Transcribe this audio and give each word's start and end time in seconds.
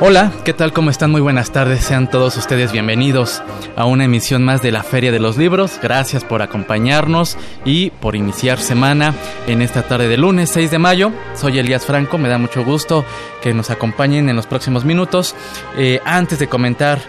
Hola, 0.00 0.30
¿qué 0.44 0.52
tal? 0.52 0.72
¿Cómo 0.72 0.90
están? 0.90 1.10
Muy 1.10 1.20
buenas 1.20 1.50
tardes. 1.50 1.80
Sean 1.82 2.08
todos 2.08 2.36
ustedes 2.36 2.70
bienvenidos 2.70 3.42
a 3.74 3.84
una 3.84 4.04
emisión 4.04 4.44
más 4.44 4.62
de 4.62 4.70
la 4.70 4.84
Feria 4.84 5.10
de 5.10 5.18
los 5.18 5.36
Libros. 5.36 5.80
Gracias 5.82 6.22
por 6.22 6.40
acompañarnos 6.40 7.36
y 7.64 7.90
por 7.90 8.14
iniciar 8.14 8.60
semana 8.60 9.12
en 9.48 9.60
esta 9.60 9.82
tarde 9.82 10.06
de 10.06 10.16
lunes 10.16 10.50
6 10.50 10.70
de 10.70 10.78
mayo. 10.78 11.10
Soy 11.34 11.58
Elías 11.58 11.84
Franco, 11.84 12.16
me 12.16 12.28
da 12.28 12.38
mucho 12.38 12.64
gusto 12.64 13.04
que 13.42 13.52
nos 13.52 13.70
acompañen 13.70 14.28
en 14.28 14.36
los 14.36 14.46
próximos 14.46 14.84
minutos. 14.84 15.34
Eh, 15.76 16.00
antes 16.04 16.38
de 16.38 16.46
comentar 16.46 17.00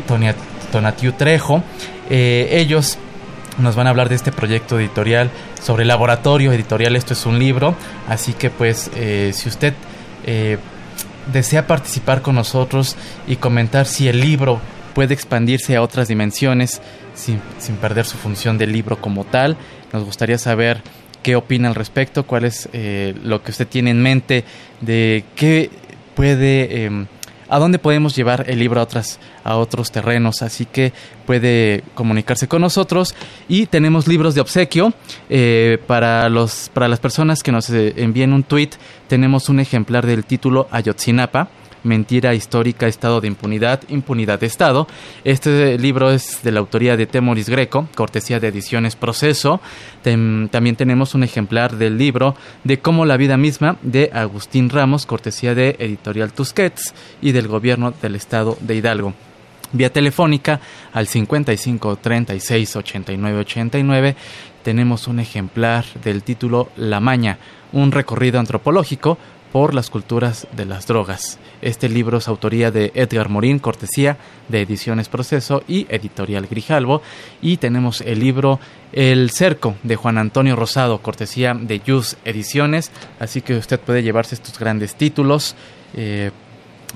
Tonatiu 0.71 1.13
Trejo. 1.13 1.63
Eh, 2.11 2.49
ellos 2.53 2.99
nos 3.59 3.77
van 3.77 3.87
a 3.87 3.91
hablar 3.91 4.09
de 4.09 4.15
este 4.15 4.33
proyecto 4.33 4.79
editorial 4.79 5.31
sobre 5.61 5.85
laboratorio 5.85 6.53
editorial. 6.53 6.97
Esto 6.97 7.13
es 7.15 7.27
un 7.27 7.39
libro, 7.39 7.75
así 8.09 8.33
que 8.33 8.51
pues 8.51 8.91
si 9.33 9.49
usted 9.49 9.75
desea 11.33 11.67
participar 11.67 12.23
con 12.23 12.35
nosotros 12.35 12.97
y 13.27 13.37
comentar 13.37 13.87
si 13.87 14.09
el 14.09 14.21
libro 14.21 14.61
puede 14.95 15.15
expandirse 15.15 15.77
a 15.77 15.83
otras 15.83 16.09
dimensiones 16.09 16.81
sin, 17.15 17.41
sin 17.59 17.77
perder 17.77 18.07
su 18.07 18.17
función 18.17 18.59
de 18.59 18.67
libro 18.67 19.01
como 19.01 19.25
tal, 19.25 19.57
nos 19.93 20.05
gustaría 20.05 20.39
saber 20.39 20.83
qué 21.25 21.35
opina 21.35 21.69
al 21.69 21.75
respecto, 21.75 22.25
cuál 22.25 22.45
es 22.45 22.69
eh, 22.73 23.15
lo 23.25 23.43
que 23.43 23.51
usted 23.51 23.67
tiene 23.67 23.91
en 23.91 24.01
mente 24.01 24.45
de 24.83 25.25
qué 25.35 25.71
puede, 26.15 26.85
em, 26.85 27.07
a 27.49 27.59
dónde 27.59 27.79
podemos 27.79 28.15
llevar 28.15 28.45
el 28.47 28.59
libro 28.59 28.79
a, 28.79 28.83
otras, 28.85 29.19
a 29.43 29.57
otros 29.57 29.91
terrenos. 29.91 30.43
Así 30.43 30.67
que 30.67 30.93
puede 31.27 31.83
comunicarse 31.95 32.47
con 32.47 32.61
nosotros 32.61 33.15
y 33.49 33.67
tenemos 33.67 34.07
libros 34.07 34.35
de 34.35 34.43
obsequio 34.43 34.93
eh, 35.31 35.79
para, 35.87 36.29
los, 36.29 36.71
para 36.73 36.89
las 36.89 37.01
personas 37.01 37.43
que 37.43 37.53
nos 37.53 37.71
eh, 37.71 37.95
envíen 37.97 38.35
un 38.35 38.43
tweet. 38.43 38.71
Tenemos 39.09 39.49
un 39.49 39.61
ejemplar 39.61 40.07
del 40.07 40.25
título 40.27 40.69
Ayotzinapa 40.71 41.49
Mentira 41.85 42.35
histórica, 42.35 42.87
estado 42.87 43.21
de 43.21 43.29
impunidad, 43.29 43.83
impunidad 43.89 44.41
de 44.41 44.47
estado. 44.47 44.89
Este 45.23 45.79
libro 45.79 46.11
es 46.11 46.43
de 46.43 46.51
la 46.51 46.61
autoría 46.61 46.97
de 46.97 47.07
Temoris 47.07 47.51
Greco, 47.51 47.89
cortesía 47.95 48.41
de 48.41 48.49
Ediciones 48.49 48.97
Proceso. 48.97 49.61
también 50.03 50.77
tenemos 50.77 51.15
un 51.15 51.25
ejemplar 51.25 51.77
del 51.77 51.99
libro 51.99 52.35
de 52.65 52.79
Cómo 52.79 53.05
la 53.05 53.19
vida 53.19 53.37
misma 53.37 53.77
de 53.83 54.11
Agustín 54.15 54.71
Ramos, 54.71 55.05
cortesía 55.05 55.55
de 55.55 55.77
Editorial 55.79 56.33
Tusquets 56.33 56.95
y 57.21 57.33
del 57.33 57.49
Gobierno 57.49 57.93
del 58.03 58.17
Estado 58.17 58.57
de 58.61 58.75
Hidalgo 58.75 59.15
vía 59.73 59.93
telefónica 59.93 60.61
al 60.93 61.09
55 61.09 61.97
36 61.97 62.77
89 62.77 63.39
89 63.39 64.17
tenemos 64.63 65.09
un 65.09 65.21
ejemplar 65.21 65.85
del 66.03 66.23
título 66.23 66.71
La 66.77 66.99
Maña, 66.99 67.39
un 67.73 67.93
recorrido 67.93 68.41
antropológico 68.41 69.19
por 69.55 69.73
las 69.73 69.89
culturas 69.89 70.49
de 70.57 70.65
las 70.65 70.89
drogas. 70.89 71.39
Este 71.63 71.89
libro 71.89 72.19
es 72.19 72.27
autoría 72.27 72.73
de 72.73 72.91
Edgar 72.97 73.29
Morín, 73.29 73.61
cortesía 73.61 74.17
de 74.49 74.63
Ediciones 74.63 75.09
Proceso 75.09 75.63
y 75.69 75.87
Editorial 75.91 76.49
Grijalvo. 76.49 77.03
Y 77.41 77.59
tenemos 77.59 78.01
el 78.01 78.19
libro 78.19 78.59
El 78.93 79.31
Cerco 79.31 79.77
de 79.85 79.95
Juan 79.95 80.19
Antonio 80.19 80.57
Rosado, 80.57 81.01
cortesía 81.01 81.55
de 81.55 81.81
Jus 81.87 82.17
Ediciones. 82.25 82.91
Así 83.21 83.43
que 83.43 83.55
usted 83.55 83.79
puede 83.79 84.03
llevarse 84.03 84.35
estos 84.35 84.59
grandes 84.59 84.97
títulos. 84.97 85.55
Eh, 85.95 86.33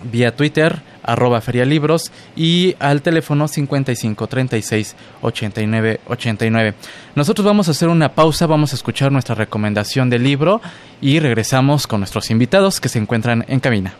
vía 0.04 0.34
Twitter, 0.34 0.82
arroba 1.02 1.40
ferialibros 1.40 2.12
y 2.36 2.76
al 2.78 3.02
teléfono 3.02 3.48
55 3.48 4.26
36 4.26 4.96
89 5.22 6.00
89. 6.06 6.74
Nosotros 7.14 7.44
vamos 7.44 7.68
a 7.68 7.70
hacer 7.70 7.88
una 7.88 8.14
pausa, 8.14 8.46
vamos 8.46 8.72
a 8.72 8.76
escuchar 8.76 9.12
nuestra 9.12 9.34
recomendación 9.34 10.10
del 10.10 10.22
libro 10.22 10.60
y 11.00 11.20
regresamos 11.20 11.86
con 11.86 12.00
nuestros 12.00 12.30
invitados 12.30 12.80
que 12.80 12.88
se 12.88 12.98
encuentran 12.98 13.44
en 13.48 13.60
cabina. 13.60 13.94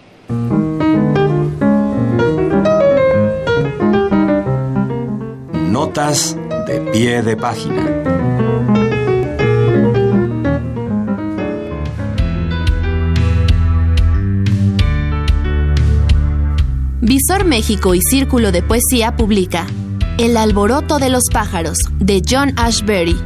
Notas 5.71 6.37
de 6.67 6.81
pie 6.93 7.23
de 7.23 7.37
página. 7.37 8.08
Visor 17.01 17.45
México 17.45 17.95
y 17.95 18.01
Círculo 18.01 18.51
de 18.51 18.61
Poesía 18.61 19.15
publica 19.15 19.69
El 20.19 20.37
alboroto 20.37 20.99
de 20.99 21.11
los 21.11 21.23
pájaros, 21.33 21.79
de 22.01 22.21
John 22.29 22.53
Ashbery. 22.57 23.17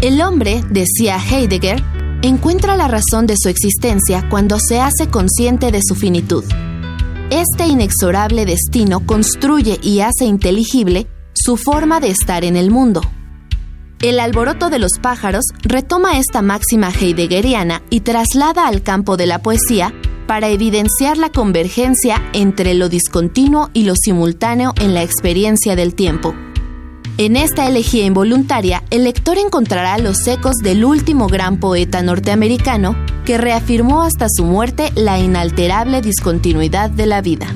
El 0.00 0.22
hombre, 0.22 0.64
decía 0.70 1.18
Heidegger, 1.18 1.82
encuentra 2.22 2.78
la 2.78 2.88
razón 2.88 3.26
de 3.26 3.34
su 3.38 3.50
existencia 3.50 4.26
cuando 4.30 4.58
se 4.58 4.80
hace 4.80 5.08
consciente 5.10 5.70
de 5.70 5.82
su 5.86 5.94
finitud. 5.94 6.44
Este 7.28 7.66
inexorable 7.66 8.46
destino 8.46 9.00
construye 9.00 9.78
y 9.82 10.00
hace 10.00 10.24
inteligible 10.24 11.06
su 11.34 11.58
forma 11.58 12.00
de 12.00 12.08
estar 12.08 12.42
en 12.42 12.56
el 12.56 12.70
mundo. 12.70 13.02
El 14.00 14.18
alboroto 14.18 14.70
de 14.70 14.78
los 14.78 14.92
pájaros 14.98 15.44
retoma 15.62 16.18
esta 16.18 16.40
máxima 16.40 16.88
heideggeriana 16.88 17.82
y 17.90 18.00
traslada 18.00 18.66
al 18.66 18.82
campo 18.82 19.18
de 19.18 19.26
la 19.26 19.40
poesía 19.42 19.92
para 20.26 20.48
evidenciar 20.48 21.16
la 21.18 21.30
convergencia 21.30 22.22
entre 22.32 22.74
lo 22.74 22.88
discontinuo 22.88 23.70
y 23.72 23.84
lo 23.84 23.94
simultáneo 23.96 24.72
en 24.80 24.94
la 24.94 25.02
experiencia 25.02 25.76
del 25.76 25.94
tiempo. 25.94 26.34
En 27.16 27.36
esta 27.36 27.68
elegía 27.68 28.04
involuntaria, 28.04 28.82
el 28.90 29.04
lector 29.04 29.38
encontrará 29.38 29.98
los 29.98 30.26
ecos 30.26 30.56
del 30.56 30.84
último 30.84 31.28
gran 31.28 31.60
poeta 31.60 32.02
norteamericano 32.02 32.96
que 33.24 33.38
reafirmó 33.38 34.02
hasta 34.02 34.26
su 34.28 34.44
muerte 34.44 34.90
la 34.96 35.20
inalterable 35.20 36.00
discontinuidad 36.00 36.90
de 36.90 37.06
la 37.06 37.20
vida. 37.20 37.46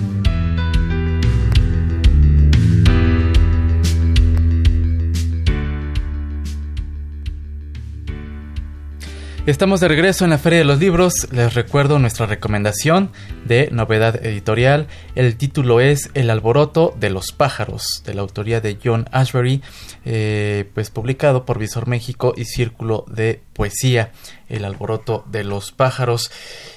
Estamos 9.49 9.81
de 9.81 9.89
regreso 9.89 10.25
en 10.25 10.31
la 10.31 10.37
Feria 10.37 10.59
de 10.59 10.67
los 10.67 10.79
Libros. 10.79 11.27
Les 11.33 11.55
recuerdo 11.55 11.99
nuestra 11.99 12.27
recomendación 12.27 13.11
de 13.47 13.71
novedad 13.73 14.23
editorial. 14.23 14.89
El 15.15 15.39
título 15.39 15.81
es 15.81 16.11
El 16.13 16.29
alboroto 16.29 16.95
de 17.01 17.09
los 17.09 17.33
pájaros, 17.33 18.03
de 18.05 18.13
la 18.13 18.21
autoría 18.21 18.61
de 18.61 18.77
John 18.85 19.09
Ashbery, 19.11 19.63
eh, 20.05 20.69
pues 20.75 20.91
publicado 20.91 21.47
por 21.47 21.59
Visor 21.59 21.87
México 21.87 22.35
y 22.37 22.45
Círculo 22.45 23.07
de 23.09 23.41
Poesía. 23.55 24.13
El 24.51 24.67
alboroto 24.67 25.25
de 25.31 25.45
los 25.45 25.73
pájaros. 25.73 26.31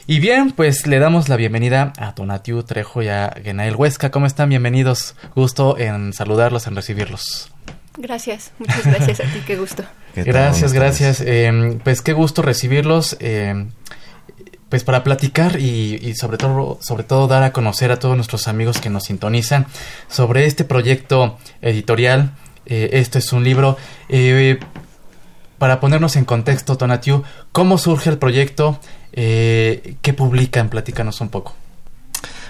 Y 0.07 0.19
bien, 0.19 0.53
pues 0.53 0.87
le 0.87 0.99
damos 0.99 1.27
la 1.27 1.35
bienvenida 1.35 1.91
a 1.97 2.13
Donatiu 2.13 2.63
Trejo 2.63 3.03
y 3.03 3.09
a 3.09 3.35
Genael 3.43 3.75
Huesca. 3.75 4.11
¿Cómo 4.11 4.27
están? 4.27 4.47
Bienvenidos. 4.47 5.17
Gusto 5.35 5.77
en 5.77 6.13
saludarlos, 6.13 6.67
en 6.67 6.77
recibirlos. 6.77 7.51
Gracias, 7.97 8.53
muchas 8.59 8.85
gracias 8.85 9.19
a 9.19 9.23
ti, 9.23 9.41
qué 9.45 9.57
gusto. 9.57 9.83
Gracias, 10.15 10.73
gracias. 10.73 11.21
Eh, 11.25 11.79
pues 11.83 12.01
qué 12.01 12.13
gusto 12.13 12.41
recibirlos. 12.41 13.17
Eh, 13.19 13.67
pues 14.69 14.85
para 14.85 15.03
platicar 15.03 15.59
y, 15.59 16.13
sobre 16.15 16.37
todo 16.37 16.77
sobre 16.81 17.03
todo 17.03 17.27
dar 17.27 17.43
a 17.43 17.51
conocer 17.51 17.91
a 17.91 17.99
todos 17.99 18.15
nuestros 18.15 18.47
amigos 18.47 18.79
que 18.79 18.89
nos 18.89 19.03
sintonizan 19.03 19.65
sobre 20.07 20.45
este 20.45 20.63
proyecto 20.63 21.37
editorial. 21.61 22.31
Eh, 22.65 22.89
esto 22.93 23.17
es 23.17 23.33
un 23.33 23.43
libro. 23.43 23.77
para 25.57 25.79
ponernos 25.79 26.15
en 26.15 26.25
contexto, 26.25 26.77
Tonatiu, 26.77 27.23
¿cómo 27.51 27.77
surge 27.77 28.09
el 28.09 28.17
proyecto? 28.17 28.79
¿Qué 29.11 30.15
publican? 30.17 30.69
Platícanos 30.69 31.19
un 31.21 31.29
poco. 31.29 31.53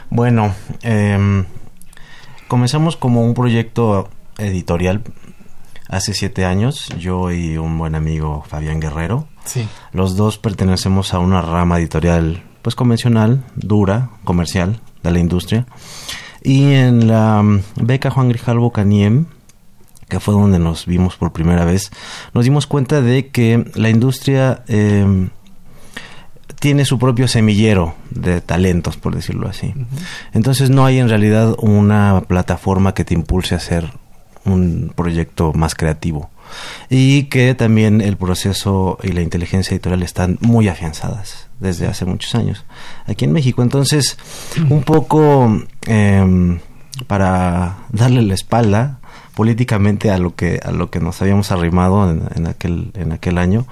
Bueno, 0.09 0.53
em, 0.83 1.45
comenzamos 2.47 2.97
como 2.97 3.25
un 3.25 3.33
proyecto 3.33 4.09
editorial 4.37 5.01
hace 5.91 6.13
siete 6.13 6.45
años, 6.45 6.87
yo 6.97 7.31
y 7.31 7.57
un 7.57 7.77
buen 7.77 7.93
amigo 7.95 8.43
Fabián 8.47 8.79
Guerrero. 8.79 9.27
Sí. 9.45 9.67
Los 9.91 10.15
dos 10.15 10.37
pertenecemos 10.37 11.13
a 11.13 11.19
una 11.19 11.41
rama 11.41 11.77
editorial 11.77 12.43
pues 12.61 12.75
convencional, 12.75 13.43
dura, 13.55 14.09
comercial 14.23 14.79
de 15.03 15.11
la 15.11 15.19
industria. 15.19 15.67
Y 16.43 16.73
en 16.73 17.07
la 17.07 17.43
mm, 17.43 17.61
beca 17.81 18.09
Juan 18.09 18.29
Grijalvo 18.29 18.71
Caniem, 18.71 19.25
que 20.07 20.19
fue 20.19 20.33
donde 20.33 20.59
nos 20.59 20.85
vimos 20.85 21.17
por 21.17 21.33
primera 21.33 21.65
vez, 21.65 21.91
nos 22.33 22.45
dimos 22.45 22.67
cuenta 22.67 23.01
de 23.01 23.29
que 23.29 23.65
la 23.75 23.89
industria 23.89 24.63
em, 24.67 25.29
tiene 26.59 26.85
su 26.85 26.99
propio 26.99 27.27
semillero 27.27 27.95
de 28.11 28.39
talentos, 28.39 28.95
por 28.95 29.13
decirlo 29.13 29.49
así. 29.49 29.73
Entonces 30.31 30.69
no 30.69 30.85
hay 30.85 30.99
en 30.99 31.09
realidad 31.09 31.55
una 31.59 32.23
plataforma 32.27 32.93
que 32.93 33.03
te 33.03 33.13
impulse 33.13 33.55
a 33.55 33.57
hacer 33.57 33.91
un 34.45 34.91
proyecto 34.95 35.53
más 35.53 35.75
creativo. 35.75 36.29
Y 36.89 37.23
que 37.23 37.55
también 37.55 38.01
el 38.01 38.17
proceso 38.17 38.97
y 39.03 39.13
la 39.13 39.21
inteligencia 39.21 39.73
editorial 39.73 40.03
están 40.03 40.37
muy 40.41 40.67
afianzadas 40.67 41.47
desde 41.59 41.87
hace 41.87 42.05
muchos 42.05 42.35
años 42.35 42.65
aquí 43.07 43.25
en 43.25 43.31
México. 43.31 43.61
Entonces, 43.61 44.17
un 44.69 44.83
poco 44.83 45.63
em, 45.85 46.59
para 47.07 47.77
darle 47.89 48.21
la 48.21 48.33
espalda 48.33 48.99
políticamente 49.35 50.11
a 50.11 50.17
lo 50.17 50.35
que 50.35 50.59
a 50.63 50.71
lo 50.71 50.89
que 50.89 50.99
nos 50.99 51.21
habíamos 51.21 51.51
arrimado 51.51 52.11
en, 52.11 52.47
aquel 52.47 52.91
en 52.95 53.13
aquel 53.13 53.37
año, 53.37 53.65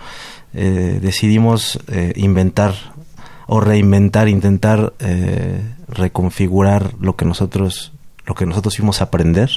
eh, 0.53 0.99
decidimos 1.01 1.79
eh, 1.87 2.13
inventar 2.15 2.75
o 3.45 3.59
reinventar, 3.59 4.29
intentar 4.29 4.93
eh, 4.99 5.61
reconfigurar 5.87 6.93
lo 6.99 7.15
que 7.15 7.25
nosotros 7.25 7.91
lo 8.25 8.35
que 8.35 8.45
nosotros 8.45 8.77
fuimos 8.77 9.01
a 9.01 9.05
aprender 9.05 9.49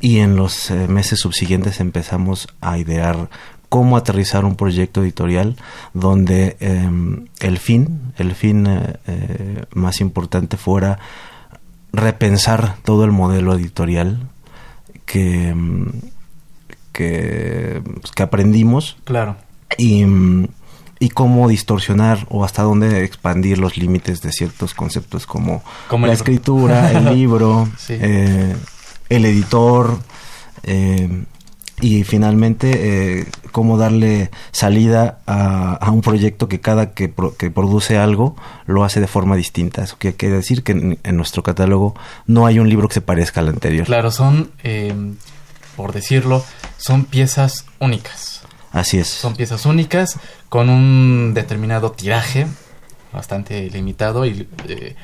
y 0.00 0.18
en 0.18 0.36
los 0.36 0.70
eh, 0.70 0.88
meses 0.88 1.20
subsiguientes 1.20 1.80
empezamos 1.80 2.48
a 2.60 2.78
idear 2.78 3.28
cómo 3.68 3.96
aterrizar 3.96 4.44
un 4.44 4.56
proyecto 4.56 5.02
editorial 5.02 5.56
donde 5.94 6.56
em, 6.60 7.26
el 7.38 7.58
fin, 7.58 8.12
el 8.16 8.34
fin 8.34 8.66
eh, 8.66 8.96
eh, 9.06 9.64
más 9.74 10.00
importante 10.00 10.56
fuera 10.56 10.98
repensar 11.92 12.76
todo 12.84 13.04
el 13.04 13.12
modelo 13.12 13.54
editorial 13.54 14.28
que, 15.06 15.48
em, 15.48 15.92
que, 16.92 17.82
pues, 18.00 18.10
que 18.12 18.22
aprendimos. 18.22 18.96
Claro. 19.04 19.36
Y, 19.78 20.04
y 20.98 21.08
cómo 21.10 21.48
distorsionar 21.48 22.26
o 22.28 22.44
hasta 22.44 22.62
dónde 22.62 23.04
expandir 23.04 23.58
los 23.58 23.76
límites 23.76 24.20
de 24.20 24.32
ciertos 24.32 24.74
conceptos 24.74 25.26
como, 25.26 25.62
la 25.90 26.12
escritura, 26.12 26.90
el 26.90 27.04
libro, 27.14 27.68
el 29.10 29.26
editor 29.26 29.98
eh, 30.62 31.24
y 31.82 32.04
finalmente 32.04 33.20
eh, 33.20 33.26
cómo 33.52 33.78
darle 33.78 34.30
salida 34.52 35.20
a, 35.26 35.90
un 35.90 36.02
proyecto 36.02 36.46
que 36.48 36.60
cada 36.60 36.92
que, 36.92 37.12
que, 37.38 37.50
produce 37.50 37.98
algo 37.98 38.36
lo 38.66 38.84
hace 38.84 39.00
de 39.00 39.06
forma 39.06 39.34
distinta. 39.34 39.82
Eso 39.82 39.96
quiere 39.98 40.36
decir 40.36 40.62
que 40.62 40.72
en, 41.02 41.16
nuestro 41.16 41.42
catálogo 41.42 41.94
no 42.26 42.46
hay 42.46 42.58
un 42.58 42.68
libro 42.68 42.86
que 42.88 42.94
se 42.94 43.00
parezca 43.00 43.40
al 43.40 43.48
anterior. 43.48 43.86
Claro, 43.86 44.10
son, 44.10 44.50
eh, 44.62 44.94
por 45.76 45.92
decirlo, 45.92 46.44
son 46.76 47.04
piezas 47.04 47.64
únicas. 47.78 48.42
Así 48.72 48.98
es. 48.98 49.08
Son 49.08 49.34
piezas 49.34 49.66
únicas 49.66 50.18
con 50.48 50.68
un 50.68 51.32
determinado 51.34 51.92
tiraje 51.92 52.46
bastante 53.12 53.68
limitado 53.70 54.24
y 54.24 54.46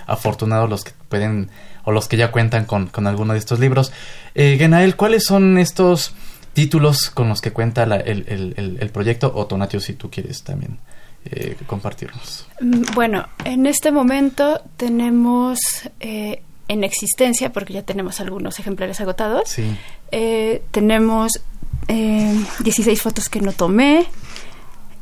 afortunados 0.06 0.70
los 0.70 0.84
que 0.84 0.92
pueden 1.08 1.50
o 1.86 1.92
los 1.92 2.08
que 2.08 2.16
ya 2.16 2.30
cuentan 2.30 2.66
con, 2.66 2.88
con 2.88 3.06
alguno 3.06 3.32
de 3.32 3.38
estos 3.38 3.60
libros. 3.60 3.92
Eh, 4.34 4.56
Genael, 4.58 4.96
¿cuáles 4.96 5.24
son 5.24 5.56
estos 5.56 6.12
títulos 6.52 7.10
con 7.10 7.28
los 7.28 7.40
que 7.40 7.52
cuenta 7.52 7.84
el, 7.84 8.90
proyecto? 8.92 9.32
O 9.34 9.46
Tonatio, 9.46 9.78
si 9.78 9.94
tú 9.94 10.10
quieres 10.10 10.42
también 10.42 10.78
eh, 11.24 11.56
compartirnos. 11.66 12.48
Mm, 12.60 12.82
bueno, 12.92 13.28
en 13.44 13.66
este 13.66 13.92
momento 13.92 14.60
tenemos 14.76 15.60
eh, 16.00 16.42
en 16.66 16.82
existencia, 16.82 17.52
porque 17.52 17.72
ya 17.72 17.82
tenemos 17.82 18.20
algunos 18.20 18.58
ejemplares 18.58 19.00
agotados, 19.00 19.48
sí. 19.48 19.64
Eh, 20.10 20.62
tenemos 20.72 21.40
16 21.88 23.00
fotos 23.00 23.28
que 23.28 23.40
no 23.40 23.52
tomé, 23.52 24.06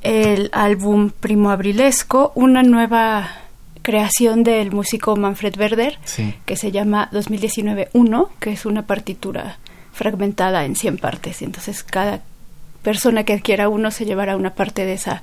el 0.02 0.50
álbum 0.52 1.10
Primo 1.18 1.50
Abrilesco, 1.50 2.32
una 2.34 2.62
nueva 2.62 3.43
creación 3.84 4.42
del 4.42 4.72
músico 4.72 5.14
Manfred 5.14 5.56
Werder, 5.58 5.98
que 6.46 6.56
se 6.56 6.72
llama 6.72 7.10
2019-1, 7.12 8.28
que 8.40 8.52
es 8.52 8.64
una 8.64 8.86
partitura 8.86 9.58
fragmentada 9.92 10.64
en 10.64 10.74
100 10.74 10.96
partes. 10.96 11.42
Y 11.42 11.44
entonces 11.44 11.84
cada 11.84 12.22
persona 12.82 13.24
que 13.24 13.34
adquiera 13.34 13.68
uno 13.68 13.90
se 13.90 14.06
llevará 14.06 14.36
una 14.36 14.54
parte 14.54 14.86
de 14.86 14.94
esa, 14.94 15.22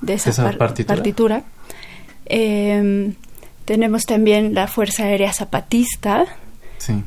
de 0.00 0.14
esa, 0.14 0.50
partitura. 0.86 1.44
Em, 2.24 3.14
tenemos 3.66 4.04
también 4.06 4.54
la 4.54 4.66
Fuerza 4.66 5.04
Aérea 5.04 5.32
Zapatista, 5.34 6.24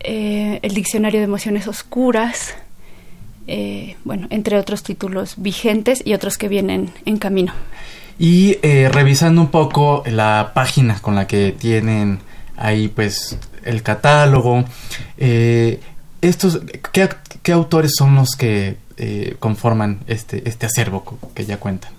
eh, 0.02 0.60
el 0.62 0.74
Diccionario 0.76 1.20
de 1.20 1.26
Emociones 1.26 1.68
Oscuras, 1.68 2.56
eh, 3.48 3.96
bueno, 4.04 4.28
entre 4.30 4.60
otros 4.60 4.84
títulos 4.84 5.36
vigentes 5.38 6.04
y 6.06 6.14
otros 6.14 6.38
que 6.38 6.48
vienen 6.48 6.92
en 7.06 7.18
camino. 7.18 7.54
Y 8.20 8.58
eh, 8.62 8.90
revisando 8.92 9.42
un 9.42 9.50
poco 9.50 10.04
la 10.06 10.52
página 10.54 11.00
con 11.00 11.16
la 11.16 11.28
que 11.28 11.52
tienen 11.58 12.20
ahí 12.56 12.88
pues 12.88 13.38
el 13.64 13.84
catálogo, 13.84 14.64
eh, 15.18 15.80
estos, 16.22 16.62
¿qué, 16.92 17.52
autores 17.52 17.94
son 17.96 18.16
los 18.16 18.32
que 18.32 18.78
eh, 18.98 19.36
conforman 19.40 20.00
este, 20.08 20.48
este 20.50 20.66
acervo 20.66 21.04
que 21.36 21.46
ya 21.46 21.58
cuentan? 21.58 21.92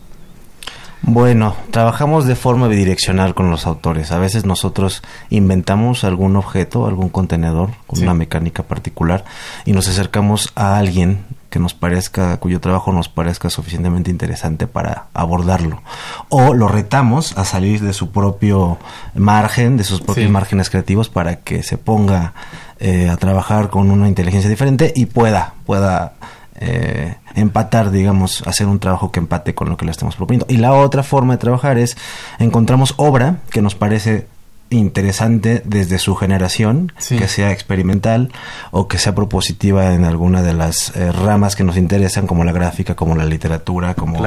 Bueno, 1.02 1.54
trabajamos 1.70 2.26
de 2.26 2.34
forma 2.34 2.66
bidireccional 2.66 3.34
con 3.34 3.50
los 3.50 3.66
autores. 3.66 4.10
A 4.10 4.18
veces 4.18 4.44
nosotros 4.44 5.02
inventamos 5.30 6.02
algún 6.02 6.36
objeto, 6.36 6.86
algún 6.86 7.08
contenedor 7.08 7.70
con 7.86 8.02
una 8.02 8.14
mecánica 8.14 8.64
particular 8.64 9.24
y 9.64 9.72
nos 9.72 9.88
acercamos 9.88 10.52
a 10.56 10.76
alguien 10.76 11.24
que 11.58 11.62
nos 11.62 11.74
parezca, 11.74 12.36
cuyo 12.36 12.60
trabajo 12.60 12.92
nos 12.92 13.08
parezca 13.08 13.50
suficientemente 13.50 14.12
interesante 14.12 14.68
para 14.68 15.06
abordarlo. 15.12 15.82
O 16.28 16.54
lo 16.54 16.68
retamos 16.68 17.36
a 17.36 17.44
salir 17.44 17.80
de 17.80 17.92
su 17.92 18.12
propio 18.12 18.78
margen, 19.16 19.76
de 19.76 19.82
sus 19.82 20.00
propios 20.00 20.30
márgenes 20.30 20.70
creativos 20.70 21.08
para 21.08 21.40
que 21.40 21.64
se 21.64 21.76
ponga 21.76 22.32
eh, 22.78 23.08
a 23.08 23.16
trabajar 23.16 23.70
con 23.70 23.90
una 23.90 24.06
inteligencia 24.06 24.48
diferente 24.48 24.92
y 24.94 25.06
pueda, 25.06 25.54
pueda 25.66 26.12
eh, 26.60 27.16
empatar, 27.34 27.90
digamos, 27.90 28.46
hacer 28.46 28.68
un 28.68 28.78
trabajo 28.78 29.10
que 29.10 29.18
empate 29.18 29.52
con 29.52 29.68
lo 29.68 29.76
que 29.76 29.84
le 29.84 29.90
estamos 29.90 30.14
proponiendo. 30.14 30.46
Y 30.48 30.58
la 30.58 30.74
otra 30.74 31.02
forma 31.02 31.34
de 31.34 31.38
trabajar 31.38 31.76
es, 31.76 31.96
encontramos 32.38 32.94
obra 32.98 33.38
que 33.50 33.62
nos 33.62 33.74
parece 33.74 34.28
interesante 34.70 35.62
desde 35.64 35.98
su 35.98 36.14
generación, 36.14 36.92
que 37.08 37.28
sea 37.28 37.52
experimental 37.52 38.30
o 38.70 38.88
que 38.88 38.98
sea 38.98 39.14
propositiva 39.14 39.94
en 39.94 40.04
alguna 40.04 40.42
de 40.42 40.52
las 40.52 40.94
eh, 40.96 41.12
ramas 41.12 41.56
que 41.56 41.64
nos 41.64 41.76
interesan, 41.76 42.26
como 42.26 42.44
la 42.44 42.52
gráfica, 42.52 42.94
como 42.94 43.14
la 43.14 43.24
literatura, 43.24 43.94
como 43.94 44.20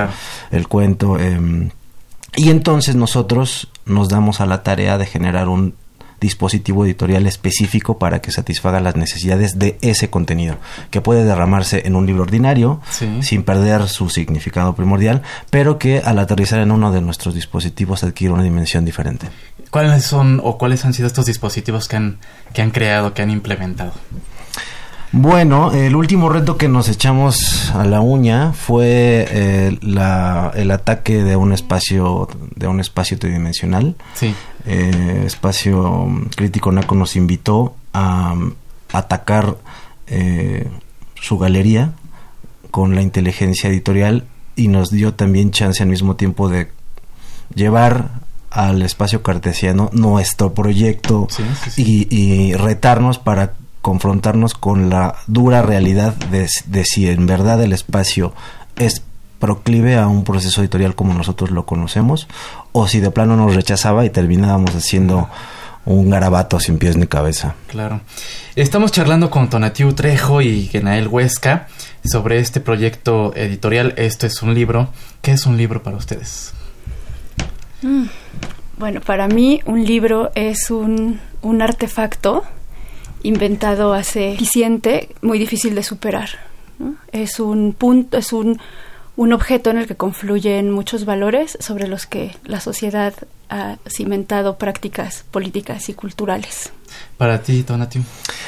el 0.51 0.67
cuento. 0.67 1.19
Em, 1.19 1.69
y 2.35 2.49
entonces 2.49 2.95
nosotros 2.95 3.67
nos 3.85 4.09
damos 4.09 4.41
a 4.41 4.45
la 4.45 4.63
tarea 4.63 4.97
de 4.97 5.05
generar 5.05 5.47
un 5.47 5.75
dispositivo 6.21 6.85
editorial 6.85 7.25
específico 7.25 7.97
para 7.97 8.21
que 8.21 8.31
satisfaga 8.31 8.79
las 8.79 8.95
necesidades 8.95 9.57
de 9.57 9.77
ese 9.81 10.09
contenido, 10.09 10.57
que 10.91 11.01
puede 11.01 11.25
derramarse 11.25 11.81
en 11.85 11.95
un 11.95 12.05
libro 12.05 12.21
ordinario 12.23 12.79
sin 13.21 13.43
perder 13.43 13.89
su 13.89 14.09
significado 14.09 14.75
primordial, 14.75 15.23
pero 15.49 15.79
que 15.79 15.99
al 15.99 16.19
aterrizar 16.19 16.59
en 16.59 16.71
uno 16.71 16.91
de 16.91 17.01
nuestros 17.01 17.33
dispositivos 17.33 18.03
adquiere 18.03 18.33
una 18.33 18.43
dimensión 18.43 18.85
diferente. 18.85 19.27
¿Cuáles 19.71 20.03
son 20.03 20.39
o 20.43 20.57
cuáles 20.57 20.85
han 20.85 20.93
sido 20.93 21.07
estos 21.07 21.25
dispositivos 21.25 21.87
que 21.87 21.95
han, 21.95 22.19
que 22.53 22.61
han 22.61 22.71
creado, 22.71 23.13
que 23.13 23.21
han 23.21 23.31
implementado? 23.31 23.93
Bueno, 25.13 25.73
el 25.73 25.95
último 25.95 26.29
reto 26.29 26.57
que 26.57 26.69
nos 26.69 26.87
echamos 26.87 27.69
a 27.71 27.83
la 27.83 27.99
uña 27.99 28.53
fue 28.53 29.27
eh, 29.29 29.77
la, 29.81 30.51
el 30.55 30.71
ataque 30.71 31.21
de 31.21 31.35
un 31.35 31.51
espacio 31.51 32.29
de 32.55 32.67
un 32.67 32.79
espacio 32.79 33.19
tridimensional. 33.19 33.95
Sí. 34.13 34.33
Eh, 34.65 35.23
espacio 35.25 36.07
Crítico 36.35 36.71
Naco 36.71 36.95
nos 36.95 37.15
invitó 37.15 37.75
a, 37.93 38.35
atacar 38.93 39.57
eh, 40.07 40.67
su 41.15 41.37
galería 41.37 41.93
con 42.69 42.95
la 42.95 43.01
inteligencia 43.01 43.69
editorial 43.69 44.25
y 44.55 44.67
nos 44.67 44.91
dio 44.91 45.13
también 45.13 45.51
chance 45.51 45.83
al 45.83 45.89
mismo 45.89 46.15
tiempo 46.15 46.49
de 46.49 46.71
llevar 47.53 48.21
al 48.49 48.81
espacio 48.81 49.23
cartesiano 49.23 49.89
nuestro 49.93 50.53
proyecto 50.53 51.27
Y, 51.77 52.53
retarnos 52.53 53.17
para 53.17 53.53
confrontarnos 53.81 54.53
con 54.53 54.89
la 54.89 55.15
dura 55.27 55.61
realidad 55.61 56.13
de, 56.13 56.47
de 56.65 56.85
si 56.85 57.07
en 57.09 57.25
verdad 57.25 57.61
el 57.61 57.73
espacio 57.73 58.33
es 58.75 59.03
proclive 59.41 59.97
a 59.97 60.07
un 60.07 60.23
proceso 60.23 60.61
editorial 60.61 60.95
como 60.95 61.13
nosotros 61.13 61.49
lo 61.51 61.65
conocemos, 61.65 62.27
o 62.71 62.87
si 62.87 62.99
de 62.99 63.11
plano 63.11 63.35
nos 63.35 63.55
rechazaba 63.55 64.05
y 64.05 64.11
terminábamos 64.11 64.75
haciendo 64.75 65.27
un 65.83 66.11
garabato 66.11 66.59
sin 66.59 66.77
pies 66.77 66.95
ni 66.95 67.07
cabeza. 67.07 67.55
Claro. 67.67 68.01
Estamos 68.55 68.91
charlando 68.91 69.31
con 69.31 69.49
Tonatiu 69.49 69.93
Trejo 69.93 70.41
y 70.41 70.67
Genael 70.67 71.07
Huesca 71.07 71.67
sobre 72.05 72.39
este 72.39 72.59
proyecto 72.59 73.33
editorial. 73.35 73.95
Esto 73.97 74.27
es 74.27 74.41
un 74.43 74.53
libro. 74.53 74.89
¿Qué 75.21 75.31
es 75.31 75.45
un 75.47 75.57
libro 75.57 75.81
para 75.81 75.97
ustedes? 75.97 76.53
Mm, 77.81 78.05
bueno, 78.77 79.01
para 79.01 79.27
mí 79.27 79.61
un 79.65 79.83
libro 79.83 80.31
es 80.35 80.69
un, 80.69 81.19
un 81.41 81.61
artefacto 81.63 82.43
inventado 83.23 83.93
hace 83.93 84.33
eficiente, 84.33 85.09
muy 85.21 85.39
difícil 85.39 85.75
de 85.75 85.83
superar. 85.83 86.29
Es 87.11 87.39
un 87.39 87.73
punto, 87.73 88.17
es 88.17 88.33
un 88.33 88.59
un 89.21 89.33
objeto 89.33 89.69
en 89.69 89.77
el 89.77 89.87
que 89.87 89.95
confluyen 89.95 90.71
muchos 90.71 91.05
valores 91.05 91.57
sobre 91.59 91.87
los 91.87 92.05
que 92.05 92.35
la 92.43 92.59
sociedad 92.59 93.13
ha 93.49 93.77
cimentado 93.87 94.57
prácticas 94.57 95.25
políticas 95.29 95.89
y 95.89 95.93
culturales. 95.93 96.71
Para 97.17 97.41
ti, 97.43 97.61
Donatio. 97.61 98.01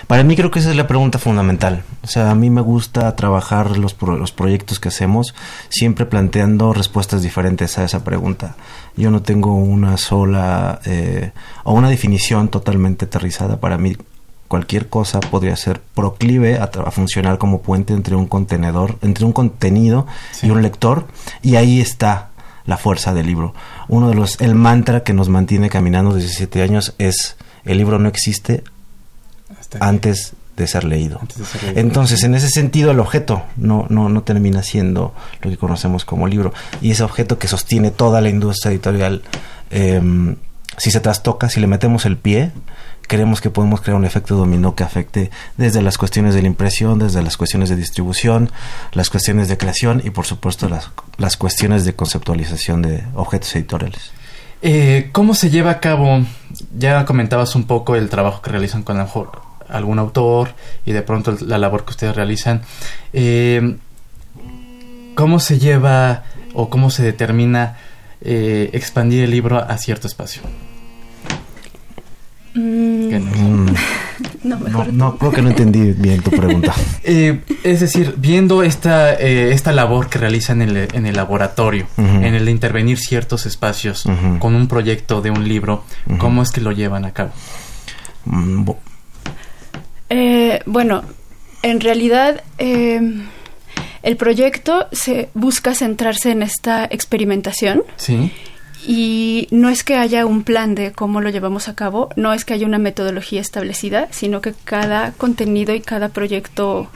Para 0.08 0.24
mí 0.24 0.36
creo 0.36 0.50
que 0.50 0.60
esa 0.60 0.72
es 0.72 0.76
la 0.76 0.88
pregunta 0.88 1.20
fundamental. 1.20 1.84
O 2.02 2.08
sea, 2.08 2.32
a 2.32 2.36
mí 2.36 2.50
me 2.50 2.62
gusta 2.62 3.16
trabajar 3.16 3.78
los, 3.78 3.96
los 4.02 4.32
proyectos 4.32 4.80
que 4.80 4.88
hacemos 4.88 5.36
siempre 5.70 6.06
planteando 6.06 6.74
respuestas 6.74 7.22
diferentes 7.22 7.78
a 7.78 7.84
esa 7.84 8.04
pregunta. 8.04 8.56
Yo 8.96 9.12
no 9.12 9.22
tengo 9.22 9.56
una 9.56 9.98
sola 9.98 10.80
eh, 10.86 11.32
o 11.66 11.74
una 11.74 11.90
definición 11.90 12.48
totalmente 12.48 13.06
aterrizada. 13.06 13.60
Para 13.60 13.78
mí 13.78 13.96
cualquier 14.48 14.88
cosa 14.90 15.20
podría 15.20 15.56
ser 15.56 15.82
proclive 15.96 16.60
a, 16.60 16.68
funcionar 16.92 17.38
como 17.38 17.62
puente 17.62 17.94
entre 17.94 18.16
un 18.16 18.28
contenedor, 18.28 18.98
entre 19.02 19.26
un 19.26 19.34
contenido 19.34 20.06
y 20.42 20.50
un 20.50 20.62
lector, 20.62 21.08
y 21.42 21.56
ahí 21.56 21.82
está 21.82 22.30
la 22.66 22.78
fuerza 22.78 23.14
del 23.14 23.28
libro. 23.28 23.54
Uno 23.88 24.10
de 24.10 24.16
los, 24.16 24.40
el 24.42 24.56
mantra 24.56 25.04
que 25.04 25.14
nos 25.14 25.30
mantiene 25.30 25.70
caminando 25.70 26.14
desde 26.14 26.30
siete 26.30 26.62
años 26.62 26.94
es 26.98 27.36
el 27.66 27.78
libro 27.78 28.00
no 28.00 28.10
existe 28.10 28.64
antes 29.80 30.34
de 30.56 30.68
ser 30.68 30.84
leído. 30.84 31.20
Entonces, 31.76 32.24
en 32.24 32.36
ese 32.36 32.50
sentido, 32.50 32.92
el 32.92 33.00
objeto 33.00 33.44
no, 33.58 33.88
no, 33.90 34.10
no 34.10 34.24
termina 34.24 34.62
siendo 34.62 35.14
lo 35.42 35.50
que 35.50 35.58
conocemos 35.58 36.06
como 36.06 36.28
libro. 36.28 36.54
Y 36.82 36.92
ese 36.92 37.04
objeto 37.04 37.40
que 37.40 37.48
sostiene 37.48 37.92
toda 37.92 38.22
la 38.22 38.30
industria 38.30 38.72
editorial, 38.72 39.24
em, 39.72 40.36
si 40.78 40.92
se 40.92 41.00
trastoca, 41.00 41.50
si 41.50 41.60
le 41.60 41.68
metemos 41.68 42.06
el 42.06 42.18
pie, 42.18 42.52
creemos 43.14 43.42
que 43.42 43.52
podemos 43.52 43.80
crear 43.82 43.96
un 43.96 44.06
efecto 44.06 44.36
dominó 44.36 44.74
que 44.74 44.84
afecte 44.84 45.30
desde 45.56 45.84
las 45.84 46.00
cuestiones 46.00 46.34
de 46.34 46.42
la 46.42 46.48
impresión, 46.48 46.98
desde 46.98 47.22
las 47.22 47.38
cuestiones 47.38 47.70
de 47.70 47.76
distribución, 47.76 48.50
las 48.92 49.12
cuestiones 49.12 49.48
de 49.48 49.56
creación 49.56 50.02
y 50.04 50.10
por 50.10 50.26
supuesto 50.26 50.68
las, 50.68 50.90
las 51.20 51.38
cuestiones 51.38 51.86
de 51.86 51.94
conceptualización 51.94 52.82
de 52.82 53.04
objetos 53.14 53.56
editoriales. 53.56 54.12
Eh, 54.64 55.10
¿Cómo 55.12 55.36
se 55.36 55.52
lleva 55.52 55.70
a 55.70 55.80
cabo? 55.80 56.26
Ya 56.76 57.06
comentabas 57.06 57.56
un 57.56 57.66
poco 57.66 57.96
el 57.96 58.10
trabajo 58.10 58.42
que 58.42 58.50
realizan 58.50 58.82
con 58.82 58.98
algún 59.70 60.00
autor 60.00 60.56
y 60.84 60.92
de 60.92 61.04
pronto 61.04 61.38
la 61.42 61.60
labor 61.60 61.86
que 61.86 61.92
ustedes 61.92 62.16
realizan. 62.16 62.64
Eh, 63.14 63.78
¿Cómo 65.14 65.40
se 65.40 65.60
lleva 65.60 66.24
o 66.56 66.72
cómo 66.72 66.90
se 66.90 67.04
determina 67.04 67.78
eh, 68.22 68.72
expandir 68.74 69.24
el 69.24 69.30
libro 69.30 69.60
a 69.60 69.78
cierto 69.78 70.08
espacio? 70.08 70.42
Mm. 72.54 73.10
no. 74.44 74.60
no, 74.92 75.18
creo 75.20 75.32
que 75.32 75.42
no 75.42 75.50
entendí 75.50 75.92
bien 75.94 76.22
tu 76.22 76.32
pregunta. 76.32 76.74
Eh, 77.06 77.42
es 77.64 77.82
decir, 77.82 78.16
viendo 78.18 78.64
esta, 78.64 79.14
eh, 79.16 79.52
esta 79.52 79.74
labor 79.74 80.08
que 80.08 80.20
realizan 80.20 80.62
en 80.62 80.70
el, 80.70 80.88
en 80.94 81.06
el 81.06 81.16
laboratorio, 81.18 81.86
en 81.98 82.24
el 82.24 82.46
de 82.46 82.52
intervenir 82.52 82.98
ciertos 82.98 83.46
espacios 83.46 84.06
con 84.40 84.56
un 84.56 84.70
proyecto 84.70 85.22
de 85.22 85.30
un 85.30 85.46
libro, 85.46 85.84
¿cómo 86.18 86.42
es 86.42 86.52
que 86.52 86.62
lo 86.62 86.72
llevan 86.72 87.04
a 87.04 87.12
cabo? 87.12 87.32
Mm, 88.24 88.70
eh, 90.10 90.62
bueno, 90.66 91.04
en 91.62 91.82
realidad 91.82 92.42
el 92.58 94.18
proyecto 94.18 94.88
se 94.94 95.30
busca 95.34 95.76
centrarse 95.76 96.32
en 96.32 96.42
esta 96.42 96.86
experimentación. 96.86 97.84
Sí 97.98 98.32
y 98.86 99.48
no 99.52 99.70
es 99.70 99.84
que 99.84 99.96
haya 99.96 100.26
un 100.26 100.44
plan 100.44 100.76
de 100.76 100.92
cómo 100.92 101.22
lo 101.22 101.30
llevamos 101.30 101.68
a 101.68 101.76
cabo, 101.76 102.10
no 102.16 102.34
es 102.34 102.46
que 102.46 102.54
haya 102.54 102.68
una 102.68 102.80
metodología 102.80 103.42
establecida, 103.42 104.08
sino 104.12 104.42
que 104.42 104.54
cada 104.64 105.12
contenido 105.14 105.74
y 105.74 105.82
cada 105.82 106.10
proyecto 106.10 106.90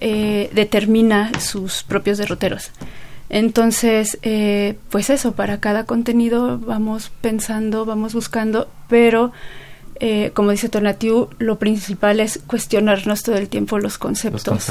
eh, 0.00 0.50
determina 0.54 1.32
sus 1.40 1.82
propios 1.82 2.18
derroteros. 2.18 2.70
Entonces, 3.30 4.18
eh, 4.22 4.78
pues 4.90 5.10
eso, 5.10 5.32
para 5.32 5.60
cada 5.60 5.84
contenido 5.84 6.58
vamos 6.58 7.10
pensando, 7.20 7.84
vamos 7.84 8.14
buscando, 8.14 8.68
pero 8.88 9.32
eh, 10.00 10.30
como 10.34 10.50
dice 10.50 10.68
Tonatiu, 10.68 11.28
lo 11.38 11.58
principal 11.58 12.20
es 12.20 12.40
cuestionarnos 12.46 13.22
todo 13.22 13.36
el 13.36 13.48
tiempo 13.48 13.78
los 13.78 13.98
conceptos, 13.98 14.64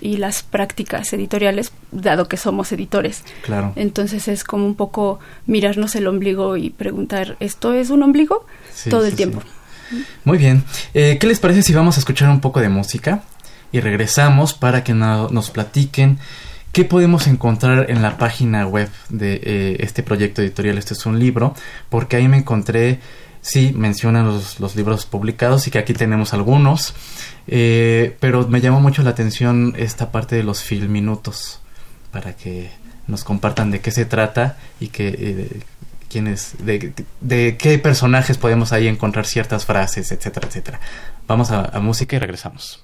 y 0.00 0.16
las 0.16 0.42
prácticas 0.42 1.12
editoriales, 1.12 1.72
dado 1.92 2.28
que 2.28 2.36
somos 2.36 2.72
editores. 2.72 3.22
Claro. 3.42 3.72
Entonces 3.76 4.28
es 4.28 4.44
como 4.44 4.66
un 4.66 4.74
poco 4.74 5.20
mirarnos 5.46 5.94
el 5.94 6.06
ombligo 6.06 6.56
y 6.56 6.70
preguntar, 6.70 7.36
¿esto 7.40 7.72
es 7.72 7.90
un 7.90 8.02
ombligo? 8.02 8.46
todo 8.90 9.04
el 9.06 9.14
tiempo. 9.14 9.42
Muy 10.24 10.38
bien. 10.38 10.64
Eh, 10.92 11.18
¿Qué 11.20 11.26
les 11.26 11.40
parece 11.40 11.62
si 11.62 11.72
vamos 11.72 11.96
a 11.96 12.00
escuchar 12.00 12.28
un 12.28 12.40
poco 12.40 12.60
de 12.60 12.68
música? 12.68 13.22
Y 13.72 13.80
regresamos 13.80 14.54
para 14.54 14.84
que 14.84 14.94
nos 14.94 15.50
platiquen 15.50 16.18
qué 16.72 16.84
podemos 16.84 17.26
encontrar 17.26 17.90
en 17.90 18.02
la 18.02 18.18
página 18.18 18.66
web 18.66 18.88
de 19.08 19.40
eh, 19.42 19.76
este 19.80 20.02
proyecto 20.02 20.42
editorial. 20.42 20.78
Este 20.78 20.94
es 20.94 21.06
un 21.06 21.18
libro, 21.18 21.54
porque 21.88 22.16
ahí 22.16 22.28
me 22.28 22.38
encontré 22.38 23.00
sí 23.44 23.74
mencionan 23.76 24.24
los, 24.24 24.74
libros 24.74 25.04
publicados 25.04 25.66
y 25.66 25.70
que 25.70 25.78
aquí 25.78 25.92
tenemos 25.92 26.32
algunos, 26.32 26.94
eh, 27.46 28.16
pero 28.18 28.48
me 28.48 28.62
llamó 28.62 28.80
mucho 28.80 29.02
la 29.02 29.10
atención 29.10 29.74
esta 29.76 30.10
parte 30.10 30.34
de 30.34 30.42
los 30.42 30.62
filminutos 30.62 31.60
para 32.10 32.34
que 32.34 32.70
nos 33.06 33.22
compartan 33.22 33.70
de 33.70 33.80
qué 33.80 33.90
se 33.90 34.06
trata 34.06 34.56
y 34.80 34.88
que 34.88 35.08
eh, 35.08 35.60
quiénes, 36.08 36.54
de, 36.60 36.94
de, 37.20 37.58
qué 37.58 37.78
personajes 37.78 38.38
podemos 38.38 38.72
ahí 38.72 38.88
encontrar 38.88 39.26
ciertas 39.26 39.66
frases, 39.66 40.10
etcétera, 40.10 40.48
etcétera. 40.48 40.80
Vamos 41.26 41.50
a 41.50 41.78
música 41.80 42.16
y 42.16 42.20
regresamos. 42.20 42.83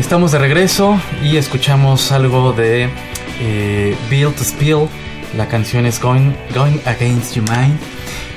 Estamos 0.00 0.32
de 0.32 0.38
regreso 0.38 0.98
y 1.22 1.36
escuchamos 1.36 2.10
algo 2.10 2.52
de 2.52 2.88
eh, 3.38 3.94
to 4.10 4.44
Spill. 4.44 4.88
La 5.36 5.46
canción 5.46 5.84
es 5.84 6.00
Going, 6.00 6.32
Going 6.54 6.80
Against 6.86 7.34
Your 7.34 7.48
Mind. 7.50 7.78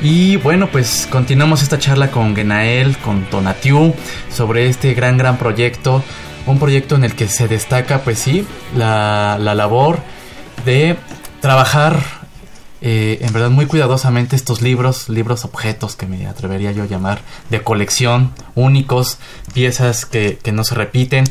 Y 0.02 0.36
bueno, 0.36 0.67
pues 0.67 1.08
continuamos 1.10 1.63
esta 1.63 1.80
charla 1.80 2.12
con 2.12 2.36
Genael, 2.36 2.97
con 2.97 3.23
Tonatiu, 3.23 3.95
sobre 4.30 4.67
este 4.67 4.93
gran, 4.93 5.17
gran 5.17 5.38
proyecto. 5.38 6.04
Un 6.45 6.60
proyecto 6.60 6.95
en 6.95 7.06
el 7.06 7.15
que 7.15 7.30
se 7.30 7.47
destaca, 7.47 7.99
pues 7.99 8.19
sí, 8.19 8.45
la, 8.76 9.38
la 9.39 9.56
labor 9.56 9.99
de 10.65 10.97
trabajar 11.39 12.22
eh, 12.85 13.19
en 13.21 13.31
verdad 13.31 13.49
muy 13.49 13.65
cuidadosamente 13.65 14.35
estos 14.35 14.61
libros, 14.61 15.07
libros 15.07 15.45
objetos 15.45 15.95
que 15.95 16.05
me 16.05 16.27
atrevería 16.27 16.73
yo 16.73 16.83
a 16.83 16.85
llamar 16.85 17.21
de 17.49 17.63
colección, 17.63 18.33
únicos, 18.55 19.19
piezas 19.53 20.05
que, 20.05 20.37
no 20.51 20.65
se 20.65 20.75
repiten. 20.75 21.23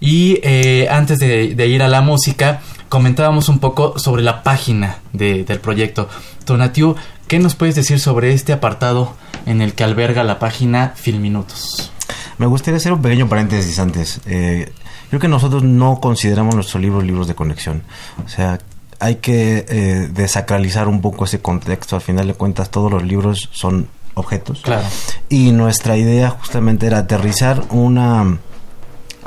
Y 0.00 0.40
eh, 0.42 0.88
antes 0.90 1.20
de, 1.20 1.66
ir 1.68 1.84
a 1.84 1.88
la 1.88 2.00
música, 2.00 2.60
comentábamos 2.88 3.48
un 3.48 3.60
poco 3.60 4.00
sobre 4.00 4.24
la 4.24 4.42
página 4.42 4.98
del 5.12 5.60
proyecto. 5.60 6.08
Tonatiu, 6.44 6.96
¿qué 7.28 7.38
nos 7.38 7.54
puedes 7.54 7.76
decir 7.76 8.00
sobre 8.00 8.32
este 8.32 8.52
apartado 8.52 9.14
en 9.46 9.62
el 9.62 9.74
que 9.74 9.84
alberga 9.84 10.24
la 10.24 10.40
página 10.40 10.92
Filminutos? 10.96 11.92
Me 12.38 12.46
gustaría 12.46 12.78
hacer 12.78 12.92
un 12.92 13.00
pequeño 13.00 13.28
paréntesis 13.28 13.78
antes. 13.78 14.20
Eh, 14.26 14.72
creo 15.08 15.20
que 15.20 15.28
nosotros 15.28 15.62
no 15.62 16.00
consideramos 16.00 16.56
nuestros 16.56 16.82
libros 16.82 17.04
libros 17.04 17.28
de 17.28 17.36
conexión. 17.36 17.84
O 18.24 18.28
sea, 18.28 18.58
hay 18.98 19.16
que 19.16 19.64
eh, 19.68 20.08
desacralizar 20.12 20.88
un 20.88 21.00
poco 21.00 21.24
ese 21.24 21.40
contexto. 21.40 21.96
Al 21.96 22.02
final 22.02 22.26
de 22.26 22.34
cuentas, 22.34 22.70
todos 22.70 22.90
los 22.90 23.02
libros 23.02 23.48
son 23.52 23.88
objetos. 24.14 24.60
Claro. 24.62 24.86
Y 25.28 25.52
nuestra 25.52 25.96
idea 25.96 26.30
justamente 26.30 26.86
era 26.86 26.98
aterrizar 26.98 27.64
una 27.70 28.38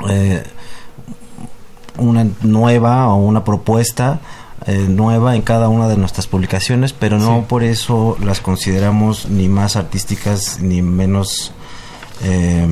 eh, 0.08 0.42
una 1.98 2.26
nueva 2.42 3.08
o 3.08 3.16
una 3.16 3.44
propuesta 3.44 4.20
eh, 4.66 4.86
nueva 4.88 5.36
en 5.36 5.42
cada 5.42 5.68
una 5.68 5.88
de 5.88 5.96
nuestras 5.96 6.26
publicaciones, 6.26 6.92
pero 6.92 7.18
no 7.18 7.44
por 7.48 7.62
eso 7.62 8.16
las 8.20 8.40
consideramos 8.40 9.28
ni 9.28 9.48
más 9.48 9.76
artísticas 9.76 10.60
ni 10.60 10.82
menos 10.82 11.52
eh, 12.22 12.66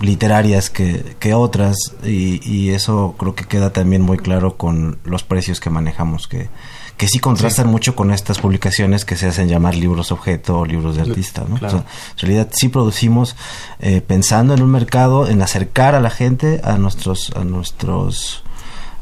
literarias 0.00 0.70
que, 0.70 1.16
que 1.18 1.34
otras 1.34 1.76
y, 2.04 2.70
eso 2.70 3.14
creo 3.18 3.34
que 3.34 3.44
queda 3.44 3.72
también 3.72 4.02
muy 4.02 4.18
claro 4.18 4.56
con 4.56 4.98
los 5.04 5.22
precios 5.22 5.60
que 5.60 5.70
manejamos 5.70 6.28
que, 6.28 6.48
que 6.96 7.08
sí 7.08 7.18
contrastan 7.18 7.68
mucho 7.68 7.96
con 7.96 8.12
estas 8.12 8.38
publicaciones 8.38 9.04
que 9.04 9.16
se 9.16 9.26
hacen 9.26 9.48
llamar 9.48 9.74
libros 9.74 10.12
objeto 10.12 10.60
o 10.60 10.66
libros 10.66 10.96
de 10.96 11.02
artista 11.02 11.44
¿no? 11.48 11.56
en 11.56 11.84
realidad 12.18 12.48
sí 12.52 12.68
producimos 12.68 13.36
eh, 13.80 14.00
pensando 14.00 14.54
en 14.54 14.62
un 14.62 14.70
mercado 14.70 15.28
en 15.28 15.42
acercar 15.42 15.94
a 15.94 16.00
la 16.00 16.10
gente 16.10 16.60
a 16.62 16.78
nuestros 16.78 17.32
a 17.34 17.44
nuestros 17.44 18.42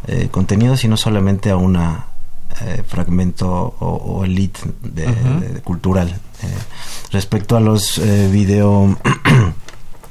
eh, 0.07 0.29
contenidos 0.31 0.85
y 0.85 0.89
no 0.89 0.97
solamente 0.97 1.51
a 1.51 1.57
una 1.57 2.07
eh, 2.63 2.83
fragmento 2.87 3.75
o, 3.81 4.25
elite 4.25 4.61
de, 4.81 5.61
cultural. 5.63 6.19
Respecto 7.11 7.57
a 7.57 7.61
los 7.61 8.01
video 8.31 8.97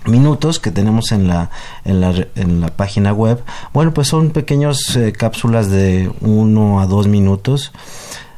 minutos 0.08 0.60
que 0.60 0.72
tenemos 0.72 1.12
en 1.12 1.28
la, 1.28 1.50
en 1.84 2.02
la, 2.02 2.28
en 2.36 2.62
la 2.62 2.68
página 2.68 3.14
web. 3.14 3.44
Bueno, 3.74 3.94
pues 3.94 4.08
son 4.08 4.32
pequeños 4.32 4.96
eh, 4.96 5.12
cápsulas 5.12 5.70
de 5.70 6.12
uno 6.22 6.80
a 6.80 6.88
dos 6.88 7.08
minutos. 7.08 7.72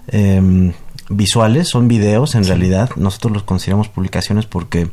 Em, 0.08 0.74
visuales, 1.10 1.70
son 1.70 1.88
videos 1.88 2.36
en 2.36 2.46
realidad. 2.46 2.90
Nosotros 2.96 3.34
los 3.34 3.44
consideramos 3.44 3.88
publicaciones 3.88 4.46
porque 4.46 4.90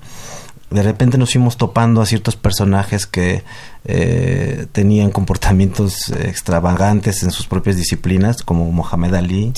de 0.71 0.83
repente 0.83 1.19
nos 1.19 1.33
fuimos 1.33 1.57
topando 1.57 2.01
a 2.01 2.07
ciertos 2.07 2.37
personajes 2.37 3.07
que 3.07 3.45
eh, 3.85 4.67
tenían 4.73 5.11
comportamientos 5.11 6.11
extravagantes 6.11 7.23
en 7.23 7.31
sus 7.31 7.47
propias 7.47 7.77
disciplinas, 7.77 8.43
como 8.43 8.71
Mohamed 8.73 9.15
Ali, 9.15 9.53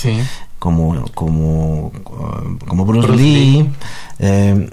como, 0.59 1.05
como, 1.15 1.93
como 2.67 2.85
Bruce, 2.85 3.09
Lee. 3.09 3.71
Em, 4.19 4.69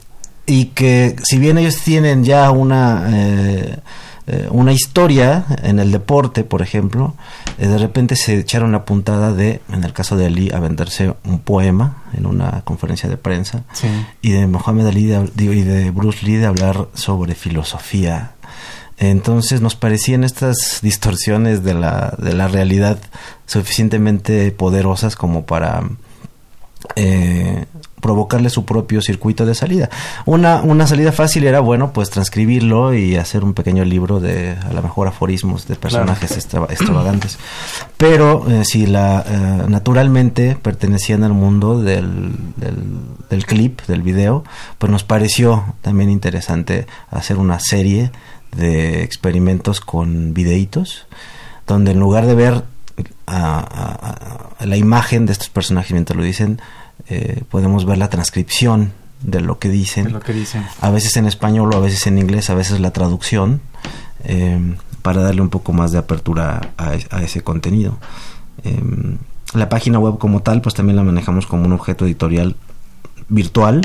y 0.45 0.65
que 0.65 1.15
si 1.23 1.37
bien 1.37 1.57
ellos 1.57 1.77
tienen 1.77 2.23
ya 2.23 2.51
una 2.51 3.07
eh, 3.11 3.77
eh, 4.25 4.47
una 4.51 4.71
historia 4.71 5.45
en 5.63 5.79
el 5.79 5.91
deporte, 5.91 6.45
por 6.45 6.61
ejemplo, 6.61 7.13
eh, 7.57 7.67
de 7.67 7.77
repente 7.77 8.15
se 8.15 8.37
echaron 8.37 8.71
la 8.71 8.85
puntada 8.85 9.33
de, 9.33 9.59
en 9.69 9.83
el 9.83 9.91
caso 9.91 10.15
de 10.15 10.27
Ali, 10.27 10.49
a 10.53 10.59
venderse 10.59 11.13
un 11.25 11.39
poema 11.39 12.03
en 12.13 12.25
una 12.25 12.61
conferencia 12.61 13.09
de 13.09 13.17
prensa, 13.17 13.63
y 14.21 14.31
de 14.31 14.47
Mohamed 14.47 14.87
Ali 14.87 15.13
y 15.37 15.61
de 15.63 15.91
Bruce 15.91 16.25
Lee 16.25 16.37
de 16.37 16.45
hablar 16.45 16.87
sobre 16.93 17.35
filosofía. 17.35 18.31
Entonces 18.97 19.59
nos 19.59 19.75
parecían 19.75 20.23
estas 20.23 20.79
distorsiones 20.81 21.65
de 21.65 21.73
la, 21.73 22.15
de 22.17 22.33
la 22.33 22.47
realidad 22.47 22.99
suficientemente 23.45 24.51
poderosas 24.51 25.17
como 25.17 25.45
para 25.45 25.83
eh, 26.95 27.65
provocarle 28.03 28.49
su 28.49 28.65
propio 28.65 29.01
circuito 29.01 29.45
de 29.45 29.55
salida. 29.55 29.89
Una, 30.25 30.61
una 30.61 30.85
salida 30.85 31.13
fácil 31.13 31.45
era, 31.45 31.61
bueno, 31.61 31.93
pues 31.93 32.09
transcribirlo 32.09 32.93
y 32.93 33.15
hacer 33.15 33.45
un 33.45 33.53
pequeño 33.53 33.85
libro 33.85 34.19
de, 34.19 34.51
a 34.51 34.73
lo 34.73 34.83
mejor, 34.83 35.07
aforismos 35.07 35.67
de 35.67 35.77
personajes 35.77 36.37
extravagantes. 36.37 37.39
Pero 37.97 38.45
eh, 38.49 38.65
si 38.65 38.85
la, 38.87 39.23
eh, 39.25 39.63
naturalmente 39.69 40.57
pertenecían 40.61 41.23
al 41.23 41.31
mundo 41.31 41.81
del, 41.81 42.33
del, 43.29 43.45
clip, 43.45 43.81
del 43.87 44.01
video, 44.01 44.43
pues 44.77 44.91
nos 44.91 45.05
pareció 45.05 45.63
también 45.81 46.09
interesante 46.09 46.85
hacer 47.09 47.37
una 47.37 47.59
serie 47.61 48.11
de 48.51 49.01
experimentos 49.01 49.79
con 49.79 50.33
videitos, 50.33 51.07
donde 51.65 51.91
en 51.91 51.99
lugar 52.01 52.25
de 52.25 52.35
ver 52.35 52.63
la 53.25 54.77
imagen 54.77 55.25
de 55.25 55.31
estos 55.31 55.49
personajes 55.49 55.93
mientras 55.93 56.17
lo 56.17 56.23
dicen, 56.23 56.59
eh, 57.09 57.43
podemos 57.49 57.85
ver 57.85 57.97
la 57.97 58.09
transcripción 58.09 58.93
de 59.21 59.41
lo 59.41 59.59
que 59.59 59.69
dicen. 59.69 60.11
lo 60.11 60.19
que 60.19 60.33
dicen. 60.33 60.65
A 60.81 60.89
veces 60.89 61.15
en 61.17 61.25
español 61.25 61.73
o 61.73 61.77
a 61.77 61.79
veces 61.79 62.07
en 62.07 62.17
inglés, 62.17 62.49
a 62.49 62.55
veces 62.55 62.79
la 62.79 62.91
traducción, 62.91 63.61
eh, 64.23 64.75
para 65.01 65.21
darle 65.21 65.41
un 65.41 65.49
poco 65.49 65.73
más 65.73 65.91
de 65.91 65.97
apertura 65.97 66.73
a, 66.77 67.21
ese 67.21 67.41
contenido. 67.41 67.97
Eh, 68.63 68.81
la 69.53 69.69
página 69.69 69.99
web 69.99 70.17
como 70.17 70.41
tal, 70.41 70.61
pues 70.61 70.75
también 70.75 70.95
la 70.95 71.03
manejamos 71.03 71.45
como 71.45 71.65
un 71.65 71.73
objeto 71.73 72.05
editorial 72.05 72.55
virtual 73.29 73.81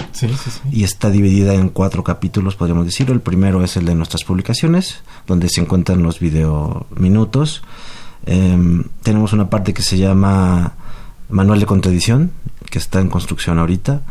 y 0.70 0.84
está 0.84 1.10
dividida 1.10 1.54
en 1.54 1.68
cuatro 1.68 2.04
capítulos, 2.04 2.56
podríamos 2.56 2.86
decirlo. 2.86 3.14
El 3.14 3.20
primero 3.20 3.62
es 3.64 3.76
el 3.76 3.84
de 3.84 3.94
nuestras 3.94 4.24
publicaciones, 4.24 5.02
donde 5.26 5.48
se 5.48 5.60
encuentran 5.60 6.02
los 6.02 6.20
video 6.20 6.86
minutos. 6.96 7.62
tenemos 8.24 9.32
una 9.32 9.50
parte 9.50 9.74
que 9.74 9.82
se 9.82 9.98
llama 9.98 10.74
manual 11.28 11.60
de 11.60 11.66
contradicción, 11.66 12.30
que 12.70 12.78
está 12.78 13.00
en 13.00 13.08
construcción 13.08 13.58
ahorita, 13.58 14.02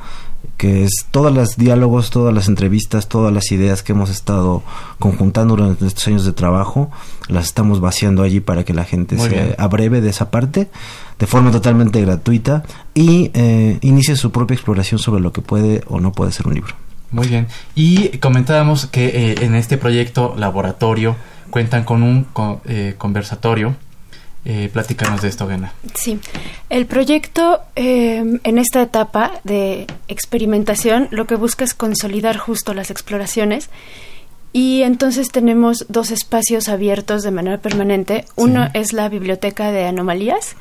que 0.58 0.84
es 0.84 1.06
todos 1.12 1.34
los 1.34 1.58
diálogos, 1.58 2.10
todas 2.10 2.34
las 2.34 2.48
entrevistas, 2.48 3.08
todas 3.08 3.34
las 3.34 3.52
ideas 3.52 3.84
que 3.84 3.92
hemos 3.92 4.10
estado 4.10 4.64
conjuntando 5.00 5.56
durante 5.56 5.86
estos 5.86 6.08
años 6.08 6.26
de 6.26 6.34
trabajo, 6.34 6.90
las 7.28 7.46
estamos 7.46 7.80
vaciando 7.80 8.24
allí 8.24 8.40
para 8.40 8.64
que 8.64 8.74
la 8.74 8.86
gente 8.86 9.18
se 9.18 9.56
abreve 9.58 10.02
de 10.02 10.10
esa 10.10 10.32
parte 10.32 10.70
de 11.20 11.28
forma 11.28 11.52
totalmente 11.52 12.02
gratuita 12.02 12.64
y 12.94 13.32
eh, 13.34 13.78
inicie 13.82 14.16
su 14.16 14.32
propia 14.32 14.56
exploración 14.56 15.00
sobre 15.00 15.22
lo 15.22 15.32
que 15.32 15.42
puede 15.42 15.84
o 15.88 16.00
no 16.00 16.12
puede 16.12 16.32
ser 16.32 16.48
un 16.48 16.56
libro. 16.56 16.74
Muy 17.12 17.28
bien. 17.28 17.48
Y 17.76 18.18
comentábamos 18.18 18.86
que 18.88 19.08
eh, 19.08 19.36
en 19.42 19.56
este 19.56 19.78
proyecto 19.78 20.36
laboratorio 20.38 21.16
cuentan 21.50 21.84
con 21.84 22.04
un 22.04 22.28
eh, 22.66 22.96
conversatorio 22.98 23.76
eh, 24.50 24.70
platícanos 24.72 25.22
de 25.22 25.28
esto, 25.28 25.46
Gena. 25.46 25.74
Sí, 25.94 26.22
el 26.70 26.86
proyecto 26.86 27.60
eh, 27.76 28.40
en 28.42 28.58
esta 28.58 28.82
etapa 28.82 29.42
de 29.44 29.88
experimentación 30.08 31.10
lo 31.12 31.28
que 31.28 31.36
busca 31.36 31.66
es 31.66 31.74
consolidar 31.74 32.38
justo 32.38 32.74
las 32.74 32.90
exploraciones 32.90 33.70
y 34.54 34.84
entonces 34.84 35.32
tenemos 35.32 35.86
dos 35.90 36.12
espacios 36.12 36.70
abiertos 36.70 37.24
de 37.24 37.32
manera 37.32 37.58
permanente. 37.58 38.24
Uno 38.38 38.70
es 38.74 38.94
la 38.94 39.10
biblioteca 39.10 39.74
de 39.74 39.86
anomalías, 39.86 40.56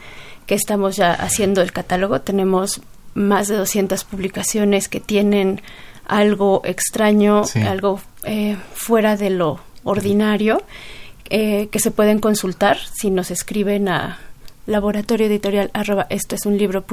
que 0.47 0.57
estamos 0.57 0.97
ya 0.97 1.13
haciendo 1.13 1.63
el 1.63 1.71
catálogo. 1.71 2.21
Tenemos 2.23 2.81
más 3.15 3.47
de 3.47 3.55
200 3.55 4.03
publicaciones 4.03 4.89
que 4.89 4.99
tienen 4.99 5.63
algo 6.09 6.61
extraño, 6.65 7.45
algo 7.65 8.01
eh, 8.25 8.57
fuera 8.75 9.17
de 9.17 9.31
lo 9.31 9.61
ordinario 9.85 10.61
eh, 11.31 11.69
que 11.71 11.79
se 11.79 11.91
pueden 11.91 12.19
consultar 12.19 12.79
si 12.95 13.11
nos 13.11 13.31
escriben 13.31 13.89
a 13.89 14.19
laboratorio 14.67 15.27
editorial 15.27 15.71
arroba 15.75 16.07
esto 16.11 16.35
es 16.35 16.45
un 16.45 16.59
libro 16.59 16.85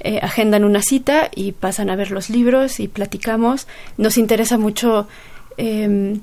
eh, 0.00 0.18
agendan 0.22 0.64
una 0.64 0.80
cita 0.80 1.28
y 1.34 1.52
pasan 1.52 1.90
a 1.90 1.96
ver 1.96 2.10
los 2.10 2.30
libros 2.30 2.80
y 2.80 2.88
platicamos 2.88 3.66
nos 3.98 4.16
interesa 4.16 4.56
mucho 4.56 5.06
em, 5.58 6.20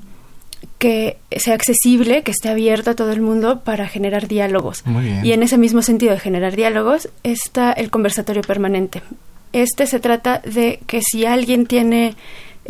que 0.78 1.18
sea 1.36 1.54
accesible, 1.54 2.22
que 2.22 2.30
esté 2.30 2.48
abierto 2.48 2.90
a 2.90 2.94
todo 2.94 3.12
el 3.12 3.20
mundo 3.20 3.60
para 3.60 3.86
generar 3.86 4.28
diálogos. 4.28 4.82
Y 5.22 5.32
en 5.32 5.42
ese 5.42 5.58
mismo 5.58 5.82
sentido 5.82 6.12
de 6.12 6.20
generar 6.20 6.56
diálogos 6.56 7.08
está 7.22 7.72
el 7.72 7.90
conversatorio 7.90 8.42
permanente. 8.42 9.02
Este 9.52 9.86
se 9.86 10.00
trata 10.00 10.40
de 10.44 10.80
que 10.86 11.00
si 11.02 11.26
alguien 11.26 11.66
tiene 11.66 12.14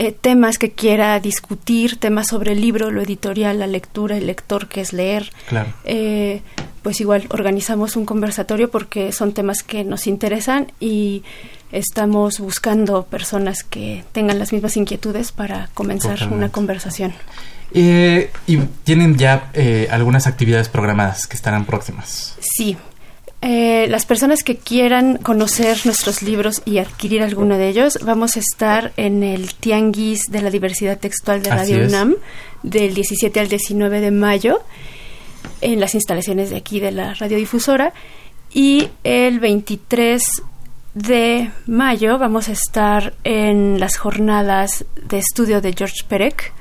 eh, 0.02 0.12
temas 0.18 0.56
que 0.56 0.70
quiera 0.70 1.20
discutir, 1.20 1.98
temas 1.98 2.28
sobre 2.28 2.52
el 2.52 2.62
libro, 2.62 2.90
lo 2.90 3.02
editorial, 3.02 3.58
la 3.58 3.66
lectura, 3.66 4.16
el 4.16 4.28
lector, 4.28 4.66
que 4.66 4.80
es 4.80 4.94
leer. 4.94 5.30
Claro. 5.46 5.74
Eh, 5.84 6.40
pues 6.82 7.02
igual 7.02 7.26
organizamos 7.28 7.96
un 7.96 8.06
conversatorio 8.06 8.70
porque 8.70 9.12
son 9.12 9.34
temas 9.34 9.62
que 9.62 9.84
nos 9.84 10.06
interesan 10.06 10.72
y 10.80 11.22
estamos 11.70 12.40
buscando 12.40 13.04
personas 13.04 13.62
que 13.62 14.02
tengan 14.12 14.38
las 14.38 14.54
mismas 14.54 14.78
inquietudes 14.78 15.32
para 15.32 15.68
comenzar 15.74 16.32
una 16.32 16.48
conversación. 16.48 17.12
Eh, 17.74 18.30
y 18.46 18.56
tienen 18.84 19.18
ya 19.18 19.50
eh, 19.52 19.86
algunas 19.90 20.26
actividades 20.26 20.70
programadas 20.70 21.26
que 21.26 21.36
estarán 21.36 21.66
próximas. 21.66 22.38
Sí. 22.40 22.78
Eh, 23.42 23.87
las 23.88 24.05
personas 24.05 24.44
que 24.44 24.57
quieran 24.57 25.16
conocer 25.16 25.79
nuestros 25.87 26.22
libros 26.22 26.61
y 26.66 26.76
adquirir 26.76 27.22
alguno 27.22 27.57
de 27.57 27.68
ellos, 27.68 27.98
vamos 28.03 28.37
a 28.37 28.40
estar 28.40 28.92
en 28.98 29.22
el 29.22 29.55
Tianguis 29.55 30.24
de 30.31 30.42
la 30.42 30.50
Diversidad 30.50 30.98
Textual 30.98 31.42
de 31.42 31.50
Radio 31.50 31.87
UNAM 31.87 32.16
del 32.62 32.92
17 32.92 33.40
al 33.40 33.48
19 33.48 34.00
de 34.00 34.11
mayo 34.11 34.61
en 35.62 35.81
las 35.81 35.94
instalaciones 35.94 36.50
de 36.50 36.57
aquí 36.57 36.81
de 36.81 36.92
la 36.92 37.14
radiodifusora. 37.14 37.94
Y 38.53 38.88
el 39.05 39.40
23 39.40 40.22
de 40.94 41.50
mayo 41.66 42.18
vamos 42.18 42.48
a 42.48 42.53
estar 42.53 43.14
en 43.24 43.81
las 43.81 43.96
jornadas 43.96 44.85
de 45.09 45.18
estudio 45.18 45.62
de 45.62 45.72
George 45.72 46.05
Perec 46.07 46.53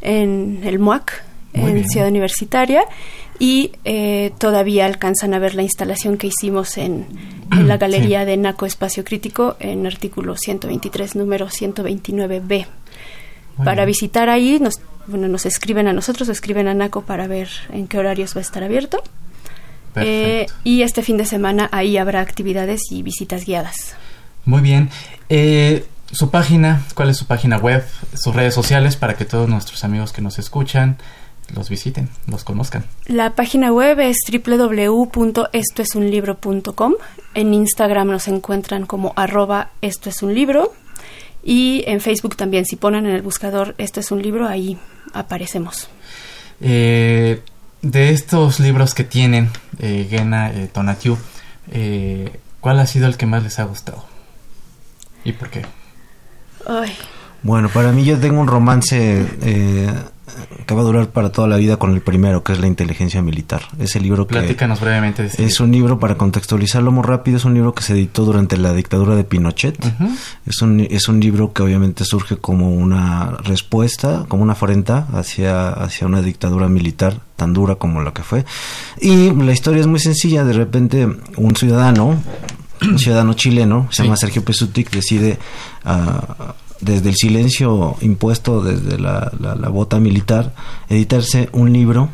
en 0.00 0.60
el 0.64 0.78
MUAC, 0.78 1.24
en 1.52 1.88
Ciudad 1.88 2.08
Universitaria, 2.08 2.84
y 3.42 3.72
eh, 3.84 4.30
todavía 4.38 4.86
alcanzan 4.86 5.34
a 5.34 5.40
ver 5.40 5.56
la 5.56 5.62
instalación 5.62 6.16
que 6.16 6.28
hicimos 6.28 6.78
en, 6.78 7.08
la 7.50 7.76
galería 7.84 8.24
de 8.24 8.36
NACO 8.36 8.66
Espacio 8.66 9.02
Crítico 9.02 9.56
en 9.58 9.84
artículo 9.84 10.36
123, 10.36 11.16
número 11.16 11.48
129b. 11.48 12.66
para 13.64 13.84
visitar 13.84 14.30
ahí, 14.30 14.60
nos, 14.60 14.80
bueno, 15.08 15.26
nos 15.26 15.44
escriben 15.44 15.88
a 15.88 15.92
nosotros, 15.92 16.28
escriben 16.28 16.68
a 16.68 16.74
NACO 16.74 17.02
para 17.02 17.26
ver 17.26 17.48
en 17.72 17.88
qué 17.88 17.98
horarios 17.98 18.36
va 18.36 18.38
a 18.38 18.42
estar 18.42 18.62
abierto. 18.62 19.02
Eh, 19.96 20.46
y 20.62 20.82
este 20.82 21.02
fin 21.02 21.16
de 21.16 21.24
semana 21.24 21.68
ahí 21.72 21.96
habrá 21.96 22.20
actividades 22.20 22.92
y 22.92 23.02
visitas 23.02 23.44
guiadas. 23.44 23.96
Muy 24.44 24.60
bien. 24.60 24.88
Eh, 25.28 25.84
su 26.12 26.30
página, 26.30 26.84
cuál 26.94 27.10
es 27.10 27.16
su 27.16 27.26
página 27.26 27.58
web, 27.58 27.84
sus 28.14 28.36
redes 28.36 28.54
sociales 28.54 28.94
para 28.94 29.14
que 29.16 29.24
todos 29.24 29.48
nuestros 29.48 29.82
amigos 29.82 30.12
que 30.12 30.22
nos 30.22 30.38
escuchan 30.38 30.96
los 31.54 31.68
visiten, 31.68 32.08
los 32.26 32.44
conozcan. 32.44 32.86
La 33.06 33.34
página 33.34 33.70
web 33.72 33.98
es 34.00 34.16
www.estoesunlibro.com. 34.30 36.94
En 37.34 37.54
Instagram 37.54 38.08
nos 38.08 38.28
encuentran 38.28 38.84
como 38.86 39.12
arroba 39.16 39.70
esto 39.80 40.10
es 40.10 40.22
un 40.22 40.34
libro. 40.34 40.74
Y 41.44 41.82
en 41.86 42.00
Facebook 42.00 42.36
también, 42.36 42.64
si 42.64 42.76
ponen 42.76 43.06
en 43.06 43.12
el 43.12 43.22
buscador 43.22 43.74
esto 43.78 43.98
es 44.00 44.12
un 44.12 44.22
libro, 44.22 44.46
ahí 44.48 44.78
aparecemos. 45.12 45.88
Eh, 46.60 47.42
de 47.82 48.10
estos 48.10 48.60
libros 48.60 48.94
que 48.94 49.04
tienen, 49.04 49.50
eh, 49.78 50.06
Gena, 50.08 50.52
eh, 50.52 50.70
Tonatiu, 50.72 51.18
eh, 51.70 52.40
¿cuál 52.60 52.78
ha 52.78 52.86
sido 52.86 53.08
el 53.08 53.16
que 53.16 53.26
más 53.26 53.42
les 53.42 53.58
ha 53.58 53.64
gustado? 53.64 54.04
¿Y 55.24 55.32
por 55.32 55.50
qué? 55.50 55.66
Bueno, 57.42 57.68
para 57.68 57.90
mí 57.90 58.04
yo 58.04 58.18
tengo 58.18 58.40
un 58.40 58.46
romance 58.46 59.26
eh, 59.42 59.92
que 60.66 60.74
va 60.74 60.80
a 60.80 60.84
durar 60.84 61.08
para 61.08 61.30
toda 61.30 61.48
la 61.48 61.56
vida 61.56 61.76
con 61.76 61.92
el 61.92 62.00
primero, 62.00 62.42
que 62.42 62.52
es 62.52 62.60
La 62.60 62.66
inteligencia 62.66 63.22
militar. 63.22 63.62
Ese 63.78 64.00
libro 64.00 64.26
que... 64.26 64.34
Platícanos 64.34 64.80
brevemente. 64.80 65.24
De 65.24 65.44
es 65.44 65.60
un 65.60 65.72
libro, 65.72 65.98
para 65.98 66.16
contextualizarlo 66.16 66.92
muy 66.92 67.04
rápido, 67.04 67.36
es 67.36 67.44
un 67.44 67.54
libro 67.54 67.74
que 67.74 67.82
se 67.82 67.92
editó 67.92 68.24
durante 68.24 68.56
la 68.56 68.72
dictadura 68.72 69.16
de 69.16 69.24
Pinochet. 69.24 69.78
es, 70.46 70.62
un, 70.62 70.80
es 70.80 71.08
un 71.08 71.20
libro 71.20 71.52
que 71.52 71.62
obviamente 71.62 72.04
surge 72.04 72.36
como 72.36 72.70
una 72.70 73.36
respuesta, 73.44 74.24
como 74.28 74.42
una 74.42 74.52
afrenta 74.52 75.06
hacia, 75.12 75.68
hacia 75.68 76.06
una 76.06 76.22
dictadura 76.22 76.68
militar 76.68 77.20
tan 77.36 77.52
dura 77.52 77.74
como 77.76 78.02
la 78.02 78.12
que 78.12 78.22
fue. 78.22 78.44
Y 79.00 79.30
la 79.30 79.52
historia 79.52 79.80
es 79.80 79.86
muy 79.86 80.00
sencilla. 80.00 80.44
De 80.44 80.52
repente 80.52 81.08
un 81.36 81.56
ciudadano, 81.56 82.20
un 82.82 82.98
ciudadano 82.98 83.34
chileno, 83.34 83.88
se 83.90 84.04
llama 84.04 84.16
Sergio 84.16 84.44
Pesutic, 84.44 84.90
decide... 84.90 85.38
Uh, 85.84 86.52
desde 86.82 87.08
el 87.10 87.14
silencio 87.14 87.96
impuesto 88.00 88.62
desde 88.62 88.98
la, 88.98 89.30
bota 89.70 89.98
militar, 89.98 90.52
editarse 90.88 91.48
un 91.52 91.72
libro 91.72 92.10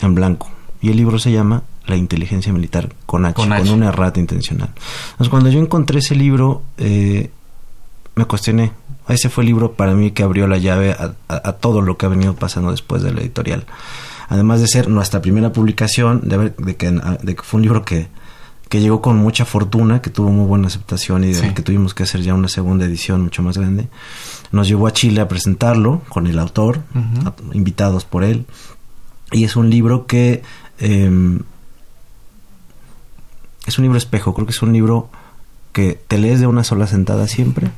en 0.00 0.14
blanco. 0.14 0.48
Y 0.80 0.90
el 0.90 0.96
libro 0.96 1.18
se 1.18 1.32
llama 1.32 1.62
La 1.86 1.96
inteligencia 1.96 2.52
militar 2.52 2.94
con 3.06 3.26
H, 3.26 3.34
con, 3.34 3.52
una 3.68 3.88
errata 3.88 4.20
intencional. 4.20 4.70
Entonces, 5.12 5.28
cuando 5.28 5.50
yo 5.50 5.58
encontré 5.58 5.98
ese 5.98 6.14
libro, 6.14 6.62
eh, 6.78 7.30
me 8.14 8.24
cuestioné. 8.24 8.72
Ese 9.08 9.28
fue 9.28 9.42
el 9.42 9.48
libro 9.48 9.72
para 9.72 9.94
mí 9.94 10.12
que 10.12 10.22
abrió 10.22 10.46
la 10.46 10.58
llave 10.58 10.96
a, 11.28 11.52
todo 11.52 11.82
lo 11.82 11.98
que 11.98 12.06
ha 12.06 12.08
venido 12.08 12.34
pasando 12.34 12.70
después 12.70 13.02
de 13.02 13.12
la 13.12 13.20
editorial. 13.20 13.66
Además 14.28 14.60
de 14.60 14.68
ser 14.68 14.88
nuestra 14.88 15.20
primera 15.20 15.52
publicación, 15.52 16.22
de, 16.24 16.54
de, 16.56 16.76
que, 16.76 16.90
de 16.90 17.34
que 17.34 17.42
fue 17.42 17.58
un 17.58 17.62
libro 17.62 17.84
que, 17.84 18.08
que 18.74 18.80
llegó 18.80 19.00
con 19.00 19.18
mucha 19.18 19.44
fortuna, 19.44 20.02
que 20.02 20.10
tuvo 20.10 20.30
muy 20.30 20.46
buena 20.46 20.66
aceptación 20.66 21.22
y 21.22 21.32
de 21.32 21.54
que 21.54 21.62
tuvimos 21.62 21.94
que 21.94 22.02
hacer 22.02 22.22
ya 22.22 22.34
una 22.34 22.48
segunda 22.48 22.84
edición 22.84 23.22
mucho 23.22 23.40
más 23.40 23.56
grande. 23.56 23.86
Nos 24.50 24.66
llevó 24.66 24.88
a 24.88 24.92
Chile 24.92 25.20
a 25.20 25.28
presentarlo 25.28 26.02
con 26.08 26.26
el 26.26 26.40
autor, 26.40 26.80
invitados 27.52 28.04
por 28.04 28.24
él. 28.24 28.46
Y 29.30 29.44
es 29.44 29.54
un 29.54 29.70
libro 29.70 30.08
que 30.08 30.42
em, 30.80 31.42
es 33.64 33.78
un 33.78 33.84
libro 33.84 33.96
espejo, 33.96 34.34
creo 34.34 34.44
que 34.44 34.50
es 34.50 34.60
un 34.60 34.72
libro 34.72 35.08
que 35.72 35.96
te 36.08 36.18
lees 36.18 36.40
de 36.40 36.48
una 36.48 36.64
sola 36.64 36.88
sentada 36.88 37.28
siempre, 37.28 37.70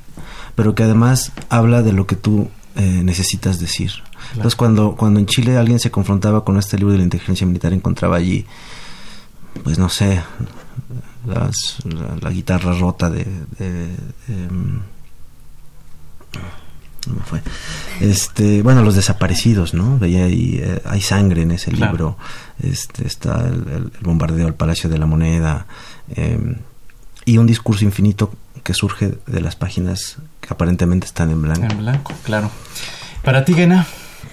pero 0.55 0.75
que 0.75 0.85
además 0.85 1.31
habla 1.51 1.83
de 1.83 1.93
lo 1.93 2.07
que 2.07 2.17
tú 2.17 2.49
eh, 2.75 3.03
necesitas 3.05 3.61
decir. 3.61 3.91
Entonces 4.31 4.57
cuando, 4.57 4.97
cuando 4.97 5.21
en 5.21 5.27
Chile 5.27 5.59
alguien 5.59 5.79
se 5.79 5.91
confrontaba 5.91 6.43
con 6.43 6.57
este 6.57 6.79
libro 6.79 6.93
de 6.93 6.99
la 7.01 7.05
inteligencia 7.05 7.47
militar, 7.47 7.75
encontraba 7.75 8.17
allí, 8.17 8.47
pues 9.63 9.79
no 9.79 9.89
sé, 9.89 10.23
la, 11.27 12.31
guitarra 12.31 12.73
rota 12.79 13.11
de, 13.11 13.27
em, 14.29 14.81
fue? 17.25 17.41
Este, 18.01 18.63
bueno, 18.63 18.83
los 18.83 18.95
desaparecidos, 18.95 19.75
¿no? 19.75 19.99
Ahí, 20.03 20.59
eh, 20.63 20.83
hay 20.85 21.01
sangre 21.01 21.43
en 21.43 21.53
ese 21.53 21.71
libro. 21.73 22.17
Este, 22.63 23.07
está 23.07 23.47
el, 23.47 23.93
bombardeo 24.01 24.47
al 24.47 24.55
Palacio 24.55 24.91
de 24.91 24.99
la 24.99 25.07
Moneda 25.07 25.67
em, 26.15 26.57
y 27.25 27.39
un 27.39 27.47
discurso 27.47 27.85
infinito 27.85 28.33
que 28.63 28.75
surge 28.75 29.19
de 29.27 29.41
las 29.41 29.57
páginas 29.57 30.17
que 30.41 30.49
aparentemente 30.51 31.07
están 31.07 31.31
en 31.31 31.43
blanco. 31.43 31.67
En 31.71 31.79
blanco, 31.79 32.13
claro. 32.25 32.51
Para 33.23 33.45
ti, 33.45 33.55
Gena, 33.55 33.87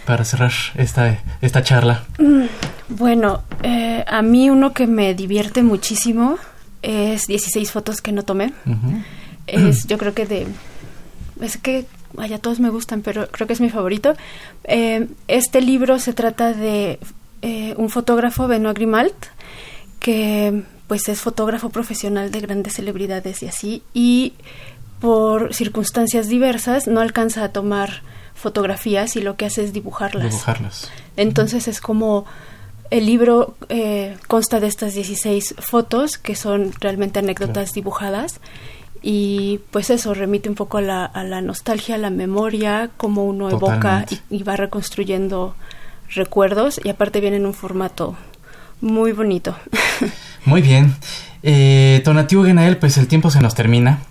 para 0.05 0.25
cerrar 0.25 0.51
esta, 0.75 1.19
esta 1.41 1.63
charla. 1.63 2.03
Mm, 2.19 2.45
bueno, 2.89 3.43
eh, 3.61 4.03
a 4.07 4.21
mí 4.21 4.49
uno 4.49 4.73
que 4.73 4.87
me 4.87 5.13
divierte 5.13 5.63
muchísimo 5.63 6.37
es 6.81 7.27
16 7.27 7.71
fotos 7.71 8.01
que 8.01 8.11
no 8.11 8.23
tomé. 8.23 8.53
Es, 9.47 9.87
yo 9.87 9.97
creo 9.97 10.13
que 10.13 10.25
de... 10.25 10.47
Es 11.41 11.57
que, 11.57 11.85
vaya, 12.13 12.39
todos 12.39 12.59
me 12.59 12.69
gustan, 12.69 13.01
pero 13.01 13.27
creo 13.27 13.47
que 13.47 13.53
es 13.53 13.61
mi 13.61 13.69
favorito. 13.69 14.13
Eh, 14.65 15.07
este 15.27 15.61
libro 15.61 15.99
se 15.99 16.13
trata 16.13 16.53
de 16.53 16.99
eh, 17.41 17.73
un 17.77 17.89
fotógrafo, 17.89 18.47
Benoit 18.47 18.77
Grimalt, 18.77 19.15
que 19.99 20.63
pues 20.87 21.07
es 21.09 21.21
fotógrafo 21.21 21.69
profesional 21.69 22.31
de 22.31 22.41
grandes 22.41 22.73
celebridades 22.73 23.41
y 23.41 23.47
así, 23.47 23.83
y 23.93 24.33
por 24.99 25.53
circunstancias 25.53 26.27
diversas 26.27 26.87
no 26.87 27.01
alcanza 27.01 27.43
a 27.43 27.49
tomar 27.49 28.01
fotografías 28.35 29.15
y 29.15 29.21
lo 29.21 29.35
que 29.35 29.45
hace 29.45 29.63
es 29.63 29.73
dibujarlas. 29.73 30.31
Dibujarlas. 30.31 30.91
Entonces 31.17 31.67
es 31.67 31.79
como 31.79 32.25
el 32.89 33.05
libro 33.05 33.55
eh, 33.69 34.17
consta 34.27 34.59
de 34.59 34.67
estas 34.67 34.93
16 34.93 35.55
fotos 35.59 36.17
que 36.17 36.35
son 36.35 36.71
realmente 36.79 37.19
anécdotas 37.19 37.73
dibujadas 37.73 38.39
y 39.01 39.59
pues 39.71 39.89
eso 39.89 40.13
remite 40.13 40.47
un 40.47 40.55
poco 40.55 40.77
a 40.77 40.81
la, 40.81 41.05
a 41.05 41.23
la 41.23 41.41
nostalgia, 41.41 41.95
a 41.95 41.97
la 41.97 42.09
memoria, 42.09 42.89
cómo 42.95 43.25
uno 43.25 43.49
evoca 43.49 44.05
y, 44.29 44.43
va 44.43 44.55
reconstruyendo 44.55 45.55
recuerdos 46.09 46.79
y 46.83 46.89
aparte 46.89 47.19
viene 47.19 47.37
en 47.37 47.45
un 47.45 47.53
formato 47.53 48.15
muy 48.79 49.11
bonito. 49.11 49.55
Muy 50.45 50.61
bien. 50.61 50.93
Eh, 51.41 52.01
Tonatiuh 52.03 52.43
Genael, 52.43 52.75
pues 52.75 52.97
el 52.97 53.07
tiempo 53.07 53.31
se 53.31 53.41
nos 53.41 53.55
termina. 53.55 54.01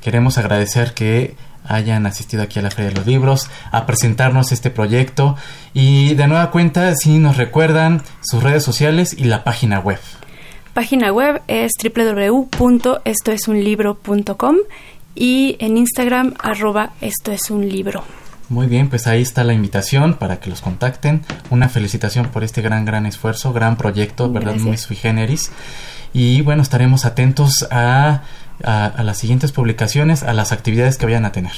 Queremos 0.00 0.38
agradecer 0.38 0.94
que 0.94 1.36
hayan 1.68 2.06
asistido 2.06 2.42
aquí 2.42 2.58
a 2.58 2.62
la 2.62 2.70
Feria 2.70 2.88
de 2.90 2.96
los 2.96 3.06
Libros 3.06 3.48
a 3.70 3.86
presentarnos 3.86 4.50
este 4.52 4.70
proyecto 4.70 5.36
y 5.74 6.14
de 6.14 6.26
nueva 6.26 6.50
cuenta 6.50 6.96
si 6.96 7.18
nos 7.18 7.36
recuerdan 7.36 8.02
sus 8.20 8.42
redes 8.42 8.64
sociales 8.64 9.14
y 9.16 9.24
la 9.24 9.44
página 9.44 9.78
web. 9.80 10.00
Página 10.72 11.12
web 11.12 11.42
es 11.46 11.72
www.estoesunlibro.com 11.82 14.56
y 15.14 15.56
en 15.58 15.76
Instagram 15.76 16.32
arroba 16.38 16.92
esto 17.00 17.32
es 17.32 17.50
un 17.50 17.68
libro. 17.68 18.02
Muy 18.48 18.66
bien, 18.66 18.88
pues 18.88 19.06
ahí 19.06 19.20
está 19.20 19.44
la 19.44 19.52
invitación 19.52 20.14
para 20.14 20.40
que 20.40 20.48
los 20.48 20.62
contacten. 20.62 21.22
Una 21.50 21.68
felicitación 21.68 22.28
por 22.28 22.44
este 22.44 22.62
gran, 22.62 22.86
gran 22.86 23.04
esfuerzo, 23.04 23.52
gran 23.52 23.76
proyecto, 23.76 24.32
¿verdad? 24.32 24.56
Muy 24.56 24.78
sui 24.78 24.96
generis. 24.96 25.52
Y 26.14 26.40
bueno, 26.40 26.62
estaremos 26.62 27.04
atentos 27.04 27.68
a 27.70 28.22
a, 28.64 29.02
las 29.02 29.18
siguientes 29.18 29.52
publicaciones, 29.52 30.22
a 30.22 30.32
las 30.32 30.52
actividades 30.52 30.96
que 30.96 31.06
vayan 31.06 31.24
a 31.24 31.32
tener. 31.32 31.52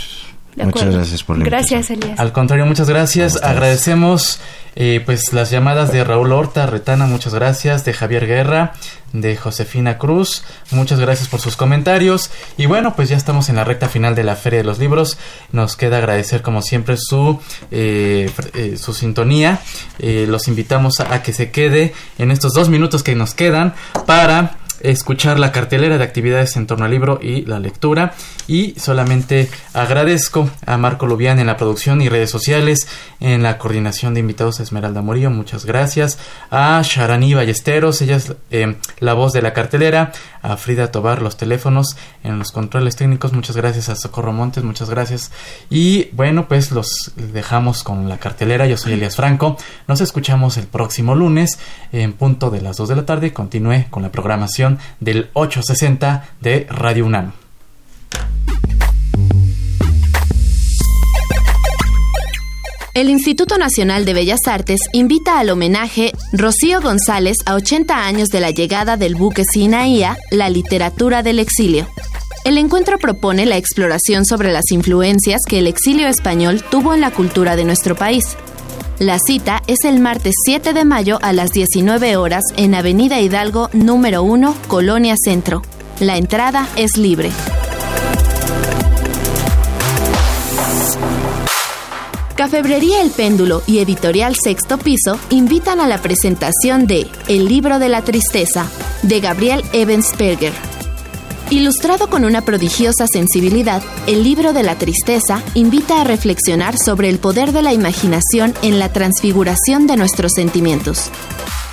Muchas 0.57 0.93
gracias 0.93 1.23
por 1.23 1.39
la 1.39 1.45
Gracias, 1.45 1.91
Elías. 1.91 2.19
Al 2.19 2.33
contrario, 2.33 2.67
muchas 2.67 2.89
gracias. 2.89 3.43
Agradecemos 3.43 4.41
eh, 4.75 5.03
pues 5.05 5.33
las 5.33 5.51
llamadas 5.51 5.93
de 5.93 6.05
Raúl 6.05 6.33
Horta, 6.33 6.67
Retana, 6.67 7.07
muchas 7.07 7.35
gracias, 7.35 7.85
de 7.85 7.93
Javier 7.93 8.27
Guerra, 8.27 8.73
de 9.13 9.37
Josefina 9.37 9.99
Cruz, 9.99 10.45
muchas 10.71 11.01
gracias 11.01 11.29
por 11.29 11.41
sus 11.41 11.57
comentarios. 11.57 12.31
Y 12.57 12.67
bueno, 12.67 12.95
pues 12.95 13.09
ya 13.09 13.17
estamos 13.17 13.49
en 13.49 13.57
la 13.57 13.65
recta 13.65 13.89
final 13.89 14.15
de 14.15 14.25
la 14.25 14.37
Feria 14.37 14.59
de 14.59 14.65
los 14.65 14.79
Libros. 14.79 15.19
Nos 15.53 15.77
queda 15.77 15.99
agradecer 15.99 16.43
como 16.43 16.63
siempre 16.63 16.97
su, 16.97 17.41
eh, 17.71 18.31
eh, 18.55 18.77
su 18.77 18.93
sintonía. 18.93 19.61
los 19.99 20.49
invitamos 20.49 21.01
a 21.01 21.23
que 21.23 21.33
se 21.33 21.51
quede 21.51 21.93
en 22.19 22.31
estos 22.31 22.53
dos 22.53 22.69
minutos 22.69 23.03
que 23.03 23.15
nos 23.15 23.35
quedan 23.35 23.75
para 24.07 24.60
escuchar 24.81 25.39
la 25.39 25.53
cartelera 25.53 25.99
de 25.99 26.05
actividades 26.05 26.57
en 26.57 26.67
torno 26.67 26.85
al 26.85 26.91
libro 26.91 27.19
y 27.23 27.43
la 27.43 27.59
lectura. 27.59 28.15
Y 28.47 28.75
solamente 28.79 29.49
agradezco 29.75 30.51
a 30.67 30.77
Marco 30.77 31.07
Lubián 31.07 31.39
en 31.39 31.47
la 31.47 31.57
producción 31.57 32.01
y 32.03 32.09
redes 32.09 32.31
sociales, 32.31 32.89
en 33.21 33.43
la 33.43 33.59
coordinación 33.59 34.15
de 34.15 34.21
invitados 34.21 34.61
a 34.61 34.63
Esmeralda 34.63 35.03
Morillo, 35.03 35.31
muchas 35.31 35.65
gracias. 35.65 36.19
A 36.51 36.81
Sharani 36.83 37.35
Ballesteros, 37.35 38.01
ella 38.03 38.17
es 38.17 38.35
eh, 38.51 38.77
la 38.99 39.15
voz 39.15 39.33
de 39.33 39.43
la 39.43 39.53
cartelera. 39.53 40.13
A 40.43 40.57
Frida 40.57 40.91
Tobar, 40.91 41.21
los 41.21 41.37
teléfonos 41.37 41.97
en 42.25 42.39
los 42.39 42.51
controles 42.51 42.97
técnicos, 42.97 43.35
muchas 43.35 43.57
gracias. 43.57 43.91
A 43.91 43.97
Socorro 43.97 44.33
Montes, 44.33 44.65
muchas 44.65 44.89
gracias. 44.89 45.31
Y 45.69 46.09
bueno, 46.13 46.49
pues 46.49 46.71
los 46.73 47.13
dejamos 47.17 47.83
con 47.83 48.09
la 48.09 48.19
cartelera. 48.19 48.67
Yo 48.67 48.79
soy 48.79 48.95
Elias 48.95 49.17
Franco. 49.17 49.57
Nos 49.87 50.01
escuchamos 50.01 50.57
el 50.57 50.67
próximo 50.67 51.15
lunes 51.15 51.59
en 51.93 52.15
punto 52.15 52.51
de 52.51 52.63
las 52.63 52.79
2 52.79 52.89
de 52.89 52.97
la 52.97 53.07
tarde. 53.07 53.33
Continúe 53.35 53.85
con 53.91 54.03
la 54.03 54.11
programación 54.11 54.70
del 55.01 55.31
860 55.35 56.29
de 56.41 56.67
Radio 56.71 57.07
UNAM. 57.07 57.33
El 62.93 63.09
Instituto 63.09 63.57
Nacional 63.57 64.05
de 64.05 64.15
Bellas 64.15 64.41
Artes 64.47 64.81
invita 64.93 65.39
al 65.39 65.51
homenaje 65.51 66.13
Rocío 66.33 66.81
González 66.81 67.37
a 67.47 67.55
80 67.55 68.05
años 68.05 68.29
de 68.31 68.41
la 68.41 68.51
llegada 68.51 68.97
del 68.97 69.15
buque 69.15 69.45
Sinaía, 69.51 70.19
la 70.33 70.51
literatura 70.51 71.23
del 71.23 71.39
exilio. 71.39 71.87
El 72.45 72.59
encuentro 72.59 72.99
propone 72.99 73.47
la 73.47 73.59
exploración 73.59 74.25
sobre 74.25 74.51
las 74.51 74.73
influencias 74.73 75.41
que 75.49 75.61
el 75.61 75.69
exilio 75.69 76.09
español 76.09 76.65
tuvo 76.69 76.93
en 76.93 77.01
la 77.01 77.13
cultura 77.13 77.55
de 77.55 77.65
nuestro 77.65 77.95
país. 77.95 78.37
La 79.01 79.17
cita 79.19 79.63
es 79.67 79.85
el 79.85 79.99
martes 79.99 80.35
7 80.45 80.75
de 80.75 80.85
mayo 80.85 81.19
a 81.23 81.33
las 81.33 81.53
19 81.53 82.19
horas 82.19 82.43
en 82.59 82.75
Avenida 82.75 83.19
Hidalgo 83.19 83.71
número 83.73 84.23
1, 84.23 84.55
Colonia 84.69 85.15
Centro. 85.19 85.63
La 86.01 86.19
entrada 86.19 86.69
es 86.77 86.99
libre. 86.99 87.31
Cafebrería 92.37 93.01
El 93.01 93.11
Péndulo 93.11 93.63
y 93.67 93.79
Editorial 93.79 94.37
Sexto 94.37 94.77
Piso 94.77 95.19
invitan 95.31 95.81
a 95.81 95.89
la 95.89 95.97
presentación 95.97 96.87
de 96.87 97.07
El 97.27 97.47
libro 97.47 97.79
de 97.79 97.89
la 97.89 98.03
tristeza, 98.03 98.67
de 99.03 99.21
Gabriel 99.21 99.65
Ebensperger 99.73 100.70
Ilustrado 101.51 102.09
con 102.09 102.25
una 102.25 102.43
prodigiosa 102.43 103.07
sensibilidad, 103.13 103.83
el 104.07 104.23
libro 104.23 104.53
de 104.53 104.63
la 104.63 104.79
tristeza 104.79 105.43
invita 105.55 106.01
a 106.01 106.05
reflexionar 106.05 106.77
sobre 106.79 107.09
el 107.09 107.19
poder 107.19 107.51
de 107.51 107.61
la 107.61 107.73
imaginación 107.73 108.55
en 108.63 108.79
la 108.79 108.93
transfiguración 108.93 109.89
de 109.89 109.97
nuestros 109.97 110.31
sentimientos. 110.37 111.11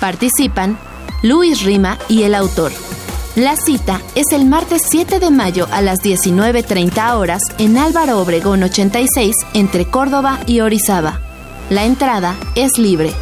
Participan 0.00 0.76
Luis 1.22 1.62
Rima 1.62 1.96
y 2.08 2.24
el 2.24 2.34
autor. 2.34 2.72
La 3.36 3.54
cita 3.54 4.02
es 4.16 4.32
el 4.32 4.46
martes 4.46 4.82
7 4.88 5.20
de 5.20 5.30
mayo 5.30 5.68
a 5.70 5.80
las 5.80 6.00
19.30 6.00 7.14
horas 7.14 7.42
en 7.58 7.78
Álvaro 7.78 8.18
Obregón 8.18 8.64
86 8.64 9.32
entre 9.54 9.84
Córdoba 9.84 10.40
y 10.46 10.58
Orizaba. 10.58 11.20
La 11.70 11.84
entrada 11.84 12.34
es 12.56 12.78
libre. 12.78 13.12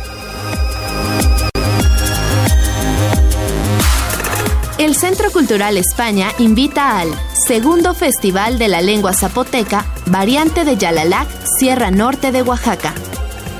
El 4.79 4.95
Centro 4.95 5.33
Cultural 5.33 5.79
España 5.79 6.33
invita 6.39 6.99
al 6.99 7.09
segundo 7.47 7.95
Festival 7.95 8.59
de 8.59 8.69
la 8.69 8.83
Lengua 8.83 9.15
Zapoteca, 9.15 9.87
variante 10.05 10.67
de 10.67 10.77
Yalalac, 10.77 11.27
Sierra 11.59 11.91
Norte 11.91 12.31
de 12.31 12.43
Oaxaca. 12.43 12.93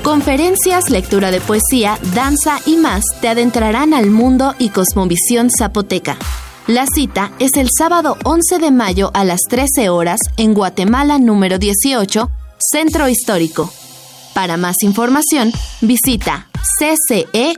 Conferencias, 0.03 0.91
lectura 0.91 1.31
de 1.31 1.41
poesía, 1.41 1.97
danza 2.13 2.59
y 2.67 2.77
más 2.77 3.03
te 3.19 3.29
adentrarán 3.29 3.95
al 3.95 4.11
mundo 4.11 4.53
y 4.59 4.69
cosmovisión 4.69 5.49
zapoteca. 5.49 6.17
La 6.67 6.85
cita 6.85 7.31
es 7.39 7.53
el 7.55 7.69
sábado 7.75 8.15
11 8.23 8.59
de 8.59 8.69
mayo 8.69 9.09
a 9.15 9.23
las 9.23 9.39
13 9.49 9.89
horas 9.89 10.19
en 10.37 10.53
Guatemala 10.53 11.17
número 11.17 11.57
18, 11.57 12.29
Centro 12.59 13.09
Histórico. 13.09 13.73
Para 14.35 14.55
más 14.57 14.75
información, 14.83 15.51
visita 15.81 16.47
ccemx.org. 16.79 17.57